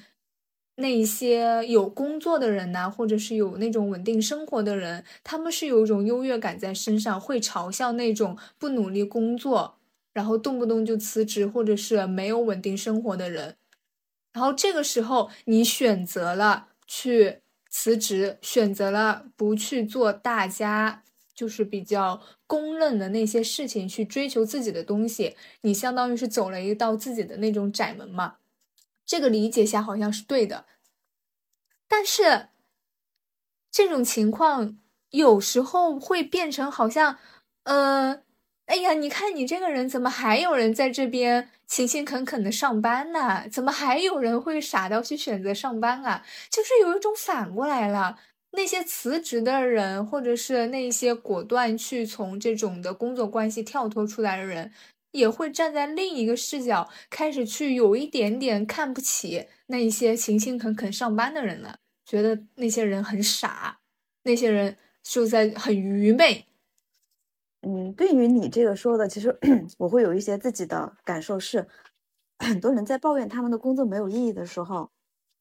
[0.77, 9.77] 那一些有工作的人呐，或者是有那种稳定生活的人，他们是有一种优越感在身上，会嘲笑那种不努力工作，
[10.13, 13.57] 然后动不动就辞职或者是没有稳定生活的人。
[14.33, 16.69] 然后这个时候你选择了。
[16.95, 17.39] 去
[17.71, 21.03] 辞职，选择了不去做大家
[21.35, 28.37] 就是比较公认的那些事情，去追求自己的东西，你相当于是走了一道自己的那种窄门嘛。
[29.05, 30.65] 这个理解下好像是对的，
[31.89, 32.49] 但是
[33.71, 34.79] 这种情况
[35.11, 37.19] 有时候会变成好像，
[37.65, 38.23] 呃，
[38.67, 43.49] 哎呀，你看你这个人怎么还有人在这边勤勤恳恳的上班呢？
[43.51, 46.25] 怎么还有人会傻到去选择上班啊？
[46.49, 48.19] 就是有一种反过来了，
[48.53, 54.71] 那些辞职的人，或者是那些果断去从这种的工作关系跳脱出来的人，
[55.11, 63.81] 也会站在另一个视角开始去有一点点看不起那一些勤勤恳恳上班的人了，觉得那些人很傻，
[64.25, 66.47] 那些人就在很愚昧。
[67.63, 69.39] 嗯，对于你这个说的，其实
[69.79, 71.67] 我会有一些自己的感受，是
[72.39, 74.91] 很多人在抱怨他们的工作没有意义的时候，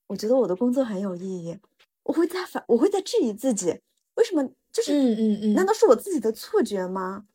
[0.08, 1.58] 我觉得我的工作很有意义。
[2.04, 3.80] 我会在反，我会在质疑自己，
[4.16, 4.44] 为什么？
[4.72, 7.26] 就是嗯嗯嗯，难道是我自己的错觉吗？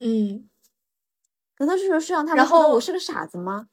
[0.00, 0.48] 嗯，
[1.58, 3.68] 难道是是让他们然后我是个傻子吗？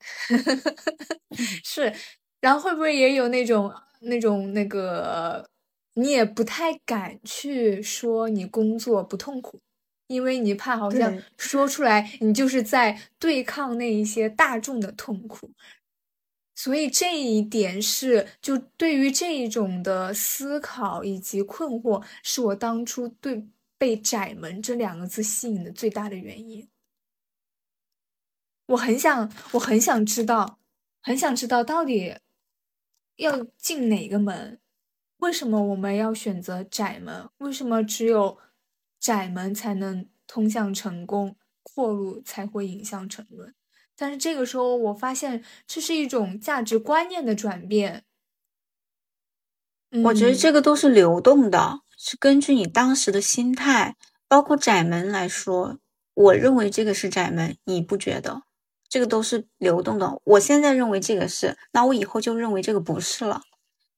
[1.64, 1.92] 是，
[2.40, 5.48] 然后会不会也有那种那种那个？
[5.94, 9.60] 你也不太敢去说你工作不痛苦，
[10.06, 15.50] 因为你怕好像说出来你就是在对抗那一些大众的痛苦，
[16.58, 23.46] 所以这一点是就对于这一种的思考以及困惑，是我当初对
[23.78, 26.68] 被“窄门”这两个字吸引的最大的原因。
[28.66, 30.58] 我很想，我很想知道，
[31.00, 32.16] 很想知道到底
[33.14, 34.60] 要进哪个门。
[35.18, 37.30] 为什么我们要选择窄门？
[37.38, 38.36] 为什么只有
[38.98, 43.54] 窄门才能通向成功，阔路才会引向沉沦？
[43.98, 48.04] 但是这个时候，我发现这是一种价值观念的转变。
[50.04, 53.96] 我觉得这个都是流动的，是根据你当时的心态，
[54.28, 55.78] 包括窄门来说，
[56.14, 58.42] 我认为这个是窄门，你不觉得？
[58.88, 60.20] 这个都是流动的。
[60.24, 63.42] 我现在认为这个是，那我以后就认为这个不是了。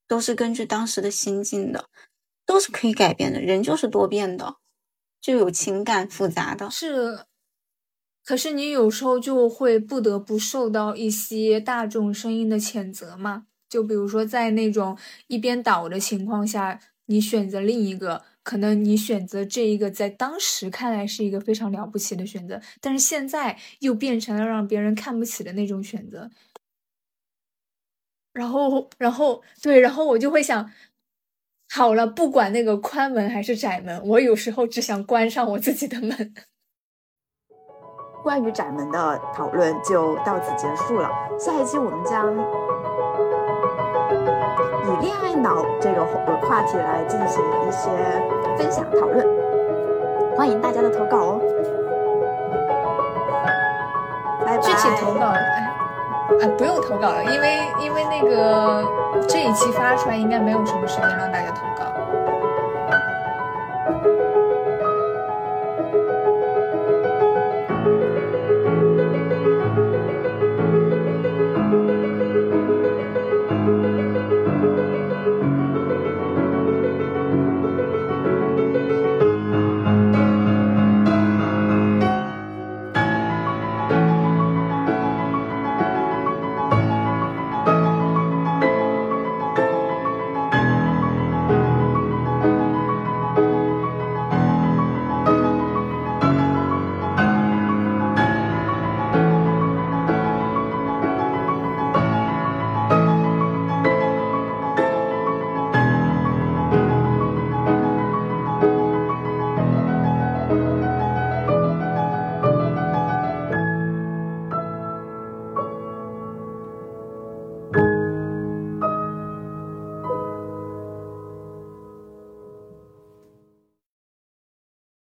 [0.08, 1.84] 都是根据当时的心境的，
[2.44, 3.40] 都是可以改变的。
[3.40, 4.56] 人就是多变的，
[5.20, 6.68] 就有情感复杂的。
[6.68, 7.26] 是，
[8.24, 13.46] 可是你有时候就会不得不受到一些大众声音的谴责嘛？
[13.68, 14.96] 就比如说在那种
[15.26, 26.30] 一边倒的情况下，你选择另一个，可能你选择这一个，在当时看来是一个非常了不起的选择，但是现在又变成了让别人看不起的那种选择。
[28.32, 30.70] 然后，然后，对，然后我就会想，
[31.68, 36.34] 好了，不管那个宽门还是窄门，我有时候只想关上我自己的门。
[38.22, 41.10] 关于窄门的讨论就到此结束了。
[41.38, 42.32] 下一期我们将
[44.84, 46.04] 以恋爱脑这个
[46.46, 47.88] 话题来进行一些
[48.58, 49.26] 分享讨论，
[50.36, 51.40] 欢迎大家的投稿哦。
[54.44, 54.58] 拜拜。
[54.58, 55.32] 具体投稿。
[56.40, 58.84] 哎，不用投稿了，因为因为那个
[59.28, 61.69] 这一期发出来应该没有什么时间让大家投稿。